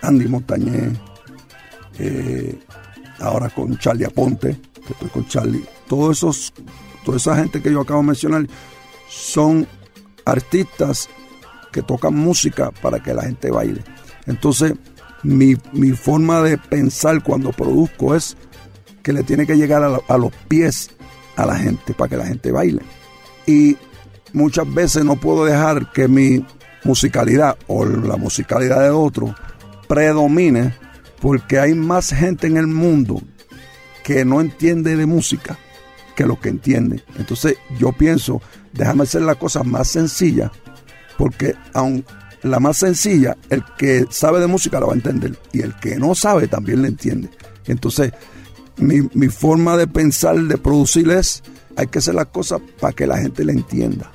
Andy 0.04 0.28
Montañez, 0.28 0.94
eh, 1.98 2.60
ahora 3.20 3.50
con 3.50 3.80
Charlie 3.80 4.06
Aponte, 4.06 4.62
que 4.86 4.94
estoy 4.94 5.10
con 5.10 5.28
Charlie, 5.28 5.66
todos 5.88 6.18
esos, 6.18 6.54
toda 7.04 7.18
esa 7.18 7.36
gente 7.36 7.62
que 7.62 7.72
yo 7.72 7.82
acabo 7.82 8.02
de 8.02 8.08
mencionar 8.08 8.48
son 9.10 9.68
artistas 10.26 11.10
que 11.72 11.82
tocan 11.82 12.16
música 12.16 12.72
para 12.82 13.02
que 13.02 13.14
la 13.14 13.24
gente 13.24 13.52
baile. 13.52 13.84
Entonces, 14.26 14.74
mi, 15.24 15.56
mi 15.72 15.92
forma 15.92 16.42
de 16.42 16.58
pensar 16.58 17.24
cuando 17.24 17.52
produzco 17.52 18.16
es 18.16 18.38
que 19.02 19.14
le 19.14 19.24
tiene 19.24 19.46
que 19.46 19.58
llegar 19.58 19.84
a, 19.84 20.00
a 20.08 20.18
los 20.18 20.32
pies 20.48 20.92
a 21.36 21.46
la 21.46 21.56
gente 21.56 21.94
para 21.94 22.10
que 22.10 22.18
la 22.18 22.26
gente 22.26 22.52
baile. 22.52 22.82
Y 23.46 23.78
muchas 24.32 24.72
veces 24.74 25.04
no 25.04 25.16
puedo 25.16 25.46
dejar 25.46 25.92
que 25.92 26.08
mi 26.08 26.46
musicalidad 26.84 27.58
o 27.68 27.86
la 27.86 28.18
musicalidad 28.18 28.82
de 28.82 28.90
otro 28.90 29.36
predomine 29.88 30.76
porque 31.22 31.60
hay 31.60 31.74
más 31.74 32.10
gente 32.10 32.48
en 32.48 32.58
el 32.58 32.68
mundo 32.68 33.22
que 34.04 34.26
no 34.26 34.42
entiende 34.42 34.98
de 34.98 35.06
música 35.06 35.58
que 36.16 36.26
lo 36.26 36.40
que 36.40 36.50
entiende. 36.50 37.04
Entonces 37.18 37.58
yo 37.80 37.92
pienso, 37.92 38.42
déjame 38.74 39.04
hacer 39.04 39.22
la 39.22 39.36
cosa 39.36 39.64
más 39.64 39.88
sencilla, 39.88 40.52
porque 41.18 41.56
aun 41.74 42.06
la 42.44 42.60
más 42.60 42.78
sencilla, 42.78 43.38
el 43.50 43.64
que 43.78 44.06
sabe 44.10 44.40
de 44.40 44.48
música 44.48 44.80
la 44.80 44.88
va 44.88 44.94
a 44.94 44.98
entender 44.98 45.38
y 45.52 45.62
el 45.62 45.76
que 45.76 45.98
no 45.98 46.14
sabe 46.14 46.48
también 46.48 46.82
la 46.82 46.90
entiende. 46.90 47.30
Entonces, 47.66 48.12
mi, 48.78 49.02
mi 49.14 49.30
forma 49.30 49.78
de 49.78 49.88
pensar, 49.88 50.38
de 50.38 50.58
producir 50.58 51.10
es, 51.10 51.42
hay 51.78 51.88
que 51.88 52.00
hacer 52.00 52.16
las 52.16 52.28
cosas 52.28 52.62
para 52.80 52.94
que 52.94 53.08
la 53.08 53.18
gente 53.18 53.46
la 53.46 53.54
entienda. 53.54 54.12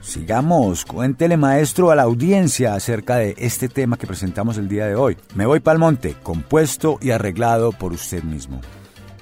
Sigamos, 0.00 0.86
cuéntele 0.86 1.36
maestro 1.36 1.90
a 1.90 1.94
la 1.94 2.04
audiencia 2.04 2.74
acerca 2.74 3.16
de 3.16 3.34
este 3.36 3.68
tema 3.68 3.98
que 3.98 4.06
presentamos 4.06 4.56
el 4.56 4.66
día 4.66 4.86
de 4.86 4.94
hoy. 4.94 5.18
Me 5.34 5.44
voy 5.44 5.60
pa'l 5.60 5.78
monte, 5.78 6.16
compuesto 6.22 6.98
y 7.02 7.10
arreglado 7.10 7.72
por 7.72 7.92
usted 7.92 8.22
mismo. 8.22 8.62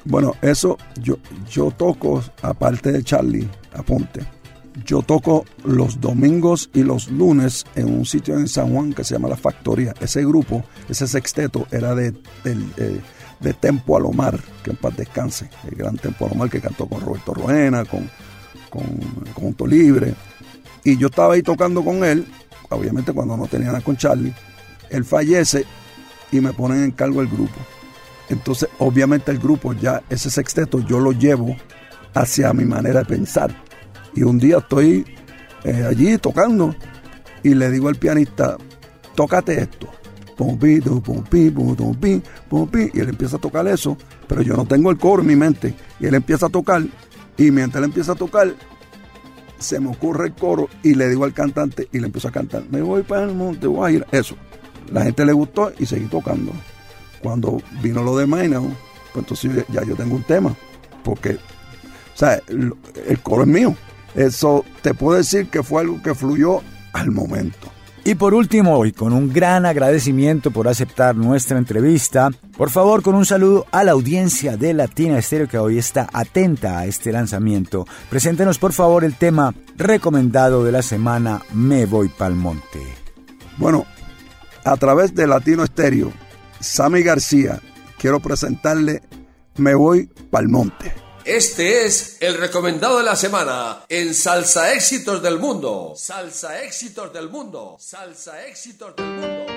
Bueno, 0.06 0.34
eso 0.40 0.78
yo, 1.02 1.18
yo 1.50 1.72
toco, 1.72 2.22
aparte 2.42 2.92
de 2.92 3.02
Charlie, 3.02 3.48
apunte. 3.74 4.20
Yo 4.84 5.02
toco 5.02 5.44
los 5.64 6.00
domingos 6.00 6.70
y 6.74 6.82
los 6.82 7.10
lunes 7.10 7.64
en 7.74 7.92
un 7.92 8.04
sitio 8.04 8.38
en 8.38 8.46
San 8.46 8.72
Juan 8.72 8.92
que 8.92 9.04
se 9.04 9.14
llama 9.14 9.28
La 9.28 9.36
Factoría. 9.36 9.94
Ese 10.00 10.24
grupo, 10.24 10.62
ese 10.88 11.08
sexteto, 11.08 11.66
era 11.72 11.94
de, 11.94 12.12
del, 12.44 12.72
eh, 12.76 13.00
de 13.40 13.54
Tempo 13.54 13.96
Alomar, 13.96 14.38
que 14.62 14.70
en 14.70 14.76
paz 14.76 14.96
descanse. 14.96 15.48
El 15.68 15.76
gran 15.76 15.96
Tempo 15.96 16.26
Alomar 16.26 16.50
que 16.50 16.60
cantó 16.60 16.86
con 16.86 17.00
Roberto 17.00 17.34
Roena, 17.34 17.84
con, 17.84 18.08
con, 18.70 19.54
con 19.54 19.70
Libre. 19.70 20.14
Y 20.84 20.96
yo 20.98 21.08
estaba 21.08 21.34
ahí 21.34 21.42
tocando 21.42 21.82
con 21.82 22.04
él, 22.04 22.26
obviamente 22.68 23.12
cuando 23.12 23.36
no 23.36 23.46
tenía 23.48 23.68
nada 23.68 23.80
con 23.80 23.96
Charlie. 23.96 24.34
Él 24.90 25.04
fallece 25.04 25.64
y 26.30 26.40
me 26.40 26.52
ponen 26.52 26.84
en 26.84 26.90
cargo 26.92 27.22
el 27.22 27.28
grupo. 27.28 27.58
Entonces, 28.28 28.68
obviamente 28.78 29.30
el 29.30 29.38
grupo 29.38 29.72
ya, 29.72 30.02
ese 30.10 30.30
sexteto, 30.30 30.80
yo 30.80 30.98
lo 30.98 31.12
llevo 31.12 31.56
hacia 32.14 32.52
mi 32.52 32.64
manera 32.64 33.00
de 33.00 33.06
pensar. 33.06 33.54
Y 34.14 34.22
un 34.22 34.38
día 34.38 34.58
estoy 34.58 35.04
eh, 35.64 35.84
allí 35.88 36.16
tocando 36.18 36.74
y 37.42 37.54
le 37.54 37.70
digo 37.70 37.88
al 37.88 37.96
pianista, 37.96 38.56
tócate 39.14 39.60
esto. 39.60 39.88
Pum, 40.36 40.58
pi, 40.58 40.80
tum, 40.80 41.00
pum, 41.00 41.22
pi, 41.24 41.50
pum, 41.50 41.74
tum, 41.74 41.94
pi, 41.94 42.22
pum, 42.48 42.68
pi. 42.68 42.90
Y 42.92 43.00
él 43.00 43.08
empieza 43.08 43.36
a 43.36 43.40
tocar 43.40 43.66
eso, 43.68 43.96
pero 44.26 44.42
yo 44.42 44.54
no 44.54 44.66
tengo 44.66 44.90
el 44.90 44.98
coro 44.98 45.22
en 45.22 45.28
mi 45.28 45.36
mente. 45.36 45.74
Y 45.98 46.06
él 46.06 46.14
empieza 46.14 46.46
a 46.46 46.48
tocar, 46.50 46.82
y 47.38 47.50
mientras 47.50 47.82
él 47.82 47.84
empieza 47.84 48.12
a 48.12 48.16
tocar, 48.16 48.54
se 49.58 49.80
me 49.80 49.88
ocurre 49.88 50.26
el 50.26 50.34
coro 50.34 50.68
y 50.82 50.94
le 50.94 51.08
digo 51.08 51.24
al 51.24 51.32
cantante 51.32 51.88
y 51.92 51.98
le 51.98 52.06
empiezo 52.06 52.28
a 52.28 52.32
cantar, 52.32 52.64
me 52.70 52.82
voy 52.82 53.02
para 53.02 53.24
el 53.24 53.34
monte, 53.34 53.66
voy 53.66 53.90
a 53.90 53.94
ir. 53.96 54.06
Eso. 54.12 54.36
La 54.92 55.02
gente 55.02 55.24
le 55.24 55.32
gustó 55.32 55.72
y 55.78 55.86
seguí 55.86 56.06
tocando. 56.06 56.52
Cuando 57.22 57.60
vino 57.82 58.02
lo 58.02 58.16
de 58.16 58.26
Maina, 58.26 58.60
pues 58.60 58.74
entonces 59.16 59.64
ya 59.68 59.82
yo 59.84 59.96
tengo 59.96 60.16
un 60.16 60.22
tema. 60.22 60.54
Porque, 61.02 61.34
o 61.34 62.18
sea, 62.18 62.40
el, 62.48 62.74
el 63.06 63.20
coro 63.20 63.42
es 63.42 63.48
mío. 63.48 63.74
Eso 64.14 64.64
te 64.82 64.94
puedo 64.94 65.18
decir 65.18 65.48
que 65.48 65.62
fue 65.62 65.82
algo 65.82 66.02
que 66.02 66.14
fluyó 66.14 66.62
al 66.92 67.10
momento. 67.10 67.68
Y 68.06 68.14
por 68.14 68.34
último, 68.34 68.86
y 68.86 68.92
con 68.92 69.12
un 69.12 69.32
gran 69.32 69.66
agradecimiento 69.66 70.52
por 70.52 70.68
aceptar 70.68 71.16
nuestra 71.16 71.58
entrevista, 71.58 72.30
por 72.56 72.70
favor 72.70 73.02
con 73.02 73.16
un 73.16 73.26
saludo 73.26 73.66
a 73.72 73.82
la 73.82 73.92
audiencia 73.92 74.56
de 74.56 74.74
Latina 74.74 75.18
Estéreo 75.18 75.48
que 75.48 75.58
hoy 75.58 75.78
está 75.78 76.08
atenta 76.12 76.78
a 76.78 76.86
este 76.86 77.10
lanzamiento. 77.10 77.84
Preséntenos 78.08 78.60
por 78.60 78.72
favor 78.72 79.02
el 79.02 79.16
tema 79.16 79.52
recomendado 79.76 80.62
de 80.62 80.70
la 80.70 80.82
semana 80.82 81.42
Me 81.52 81.84
Voy 81.84 82.08
Pa'l 82.08 82.36
Monte. 82.36 82.80
Bueno, 83.56 83.86
a 84.64 84.76
través 84.76 85.12
de 85.12 85.26
Latino 85.26 85.64
Estéreo, 85.64 86.12
Sammy 86.66 87.02
García, 87.02 87.60
quiero 87.96 88.20
presentarle 88.20 89.00
Me 89.56 89.74
Voy 89.74 90.10
Pa'l 90.30 90.48
Monte. 90.48 90.92
Este 91.24 91.86
es 91.86 92.18
el 92.20 92.36
recomendado 92.36 92.98
de 92.98 93.04
la 93.04 93.16
semana 93.16 93.84
en 93.88 94.14
Salsa 94.14 94.72
Éxitos 94.72 95.22
del 95.22 95.38
Mundo. 95.38 95.94
Salsa 95.96 96.62
Éxitos 96.62 97.12
del 97.12 97.30
Mundo. 97.30 97.76
Salsa 97.78 98.44
Éxitos 98.46 98.94
del 98.96 99.06
Mundo. 99.06 99.55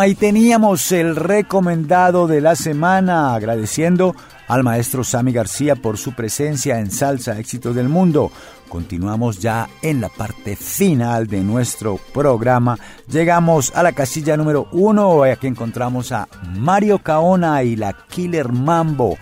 Ahí 0.00 0.14
teníamos 0.14 0.92
el 0.92 1.16
recomendado 1.16 2.26
de 2.26 2.40
la 2.40 2.56
semana, 2.56 3.34
agradeciendo 3.34 4.14
al 4.48 4.62
maestro 4.62 5.04
Sammy 5.04 5.32
García 5.32 5.76
por 5.76 5.98
su 5.98 6.12
presencia 6.12 6.78
en 6.80 6.90
Salsa 6.90 7.38
Éxitos 7.38 7.74
del 7.74 7.88
Mundo. 7.88 8.30
Continuamos 8.68 9.38
ya 9.38 9.68
en 9.82 10.00
la 10.00 10.08
parte 10.08 10.56
final 10.56 11.26
de 11.26 11.40
nuestro 11.40 11.98
programa. 12.12 12.78
Llegamos 13.08 13.72
a 13.74 13.82
la 13.82 13.92
casilla 13.92 14.36
número 14.36 14.68
uno. 14.72 15.22
Aquí 15.22 15.46
encontramos 15.46 16.12
a 16.12 16.28
Mario 16.56 16.98
Caona 16.98 17.62
y 17.62 17.76
la 17.76 17.92
Killer 18.08 18.52
Mambo 18.52 19.16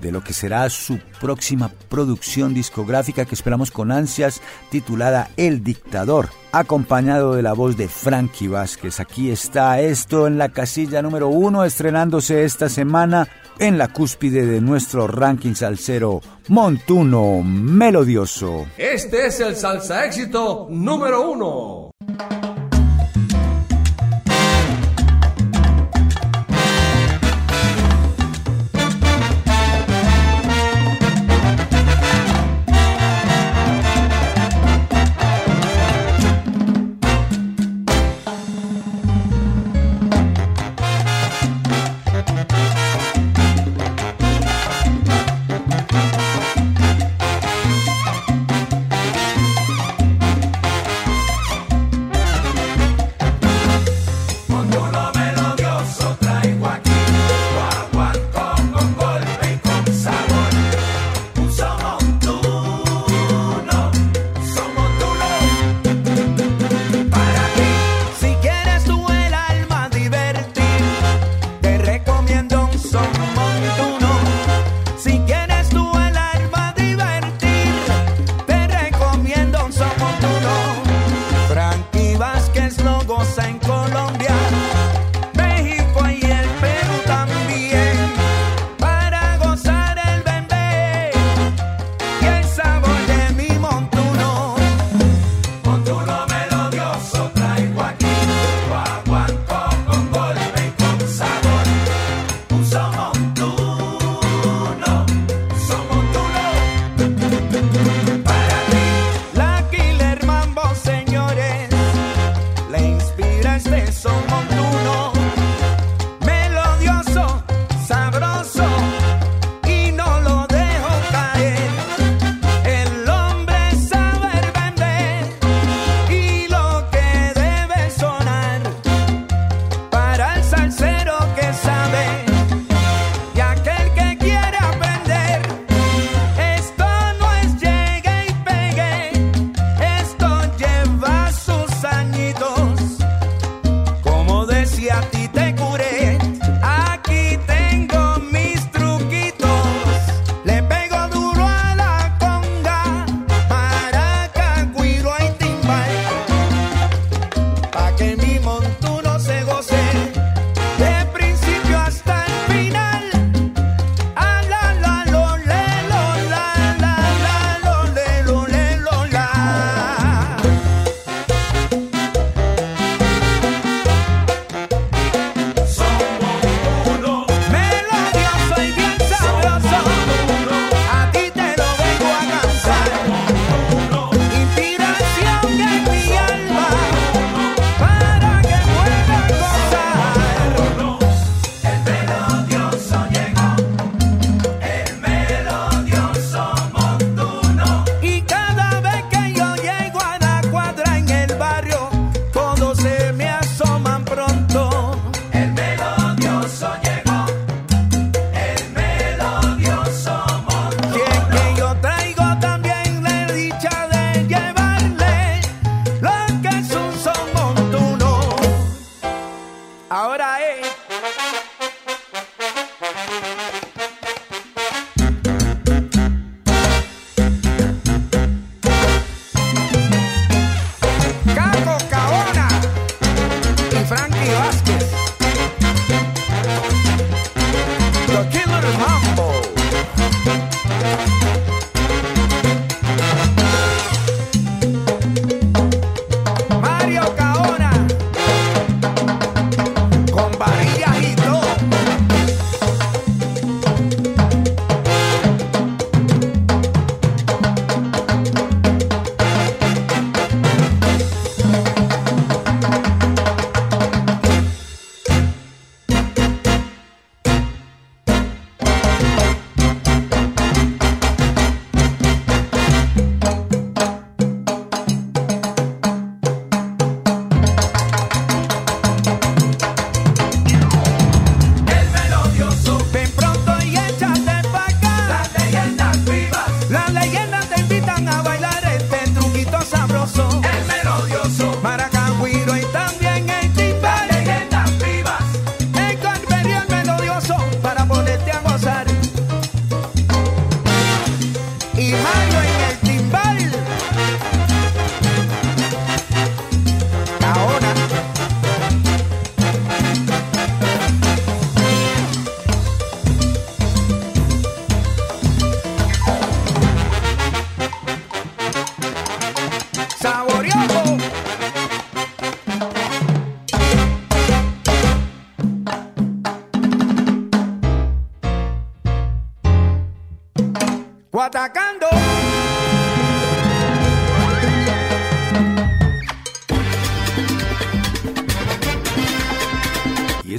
de 0.00 0.12
lo 0.12 0.22
que 0.22 0.32
será 0.32 0.68
su 0.70 0.98
próxima 1.20 1.70
producción 1.88 2.54
discográfica 2.54 3.24
que 3.24 3.34
esperamos 3.34 3.70
con 3.70 3.92
ansias, 3.92 4.40
titulada 4.70 5.30
El 5.36 5.62
Dictador, 5.62 6.30
acompañado 6.52 7.34
de 7.34 7.42
la 7.42 7.52
voz 7.52 7.76
de 7.76 7.88
Frankie 7.88 8.48
Vázquez. 8.48 9.00
Aquí 9.00 9.30
está 9.30 9.80
esto 9.80 10.26
en 10.26 10.38
la 10.38 10.48
casilla 10.48 11.02
número 11.02 11.28
uno, 11.28 11.64
estrenándose 11.64 12.44
esta 12.44 12.68
semana 12.68 13.28
en 13.58 13.78
la 13.78 13.88
cúspide 13.88 14.46
de 14.46 14.60
nuestro 14.60 15.06
ranking 15.06 15.54
salsero 15.54 16.20
Montuno 16.48 17.42
Melodioso. 17.42 18.66
Este 18.76 19.26
es 19.26 19.40
el 19.40 19.54
salsa 19.54 20.06
éxito 20.06 20.66
número 20.70 21.30
uno. 21.30 21.90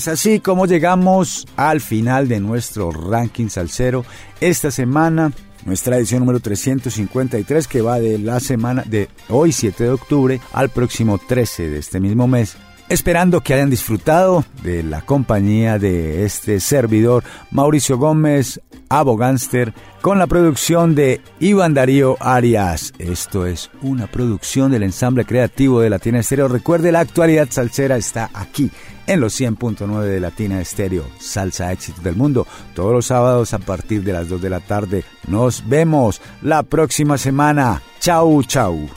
Es 0.02 0.08
así 0.08 0.40
como 0.40 0.66
llegamos 0.66 1.46
al 1.56 1.80
final 1.80 2.28
de 2.28 2.40
nuestro 2.40 2.90
ranking 2.90 3.50
salsero 3.50 4.04
esta 4.40 4.72
semana. 4.72 5.32
Nuestra 5.64 5.98
edición 5.98 6.22
número 6.22 6.40
353 6.40 7.68
que 7.68 7.84
va 7.84 8.00
de 8.00 8.18
la 8.18 8.40
semana 8.40 8.84
de 8.84 9.10
hoy 9.30 9.52
7 9.52 9.84
de 9.84 9.90
octubre 9.92 10.42
al 10.54 10.70
próximo 10.70 11.20
13 11.20 11.70
de 11.70 11.78
este 11.78 12.00
mismo 12.00 12.28
mes. 12.28 12.58
Esperando 12.90 13.42
que 13.42 13.54
hayan 13.54 13.70
disfrutado 13.70 14.44
de 14.64 14.82
la 14.82 15.02
compañía 15.02 15.78
de 15.78 16.26
este 16.26 16.60
servidor 16.60 17.24
Mauricio 17.52 18.00
Gómez, 18.00 18.60
Abogánster, 18.90 19.72
con 20.02 20.18
la 20.18 20.26
producción 20.26 20.96
de 20.96 21.22
Iván 21.40 21.76
Darío 21.76 22.18
Arias. 22.20 22.92
Esto 22.98 23.46
es 23.46 23.70
una 23.84 24.08
producción 24.08 24.72
del 24.72 24.82
ensamble 24.82 25.26
creativo 25.26 25.80
de 25.80 25.92
Latina 25.92 26.22
Estéreo. 26.22 26.48
Recuerde, 26.48 26.92
la 26.92 27.02
actualidad 27.02 27.50
salsera 27.52 27.98
está 27.98 28.32
aquí 28.34 28.72
en 29.08 29.20
los 29.20 29.40
100.9 29.40 30.04
de 30.04 30.20
Latina 30.20 30.62
Estéreo. 30.62 31.06
Salsa 31.20 31.72
éxito 31.72 32.02
del 32.02 32.16
mundo. 32.16 32.48
Todos 32.76 32.94
los 32.94 33.06
sábados 33.06 33.54
a 33.54 33.60
partir 33.60 34.04
de 34.04 34.14
las 34.14 34.30
2 34.30 34.42
de 34.42 34.50
la 34.50 34.60
tarde. 34.60 35.04
Nos 35.28 35.68
vemos 35.68 36.22
la 36.42 36.64
próxima 36.64 37.18
semana. 37.18 37.82
Chau, 38.00 38.44
chau. 38.44 38.90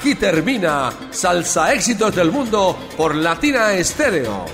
Aquí 0.00 0.14
termina 0.14 0.90
Salsa 1.10 1.74
Éxitos 1.74 2.14
del 2.14 2.30
Mundo 2.30 2.74
por 2.96 3.14
Latina 3.14 3.74
Estéreo. 3.74 4.46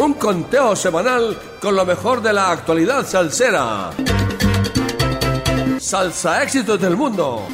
Un 0.00 0.14
conteo 0.14 0.74
semanal 0.74 1.38
con 1.60 1.76
lo 1.76 1.84
mejor 1.84 2.20
de 2.20 2.32
la 2.32 2.50
actualidad 2.50 3.06
salsera. 3.06 3.90
Salsa 5.78 6.42
Éxitos 6.42 6.80
del 6.80 6.96
Mundo. 6.96 7.46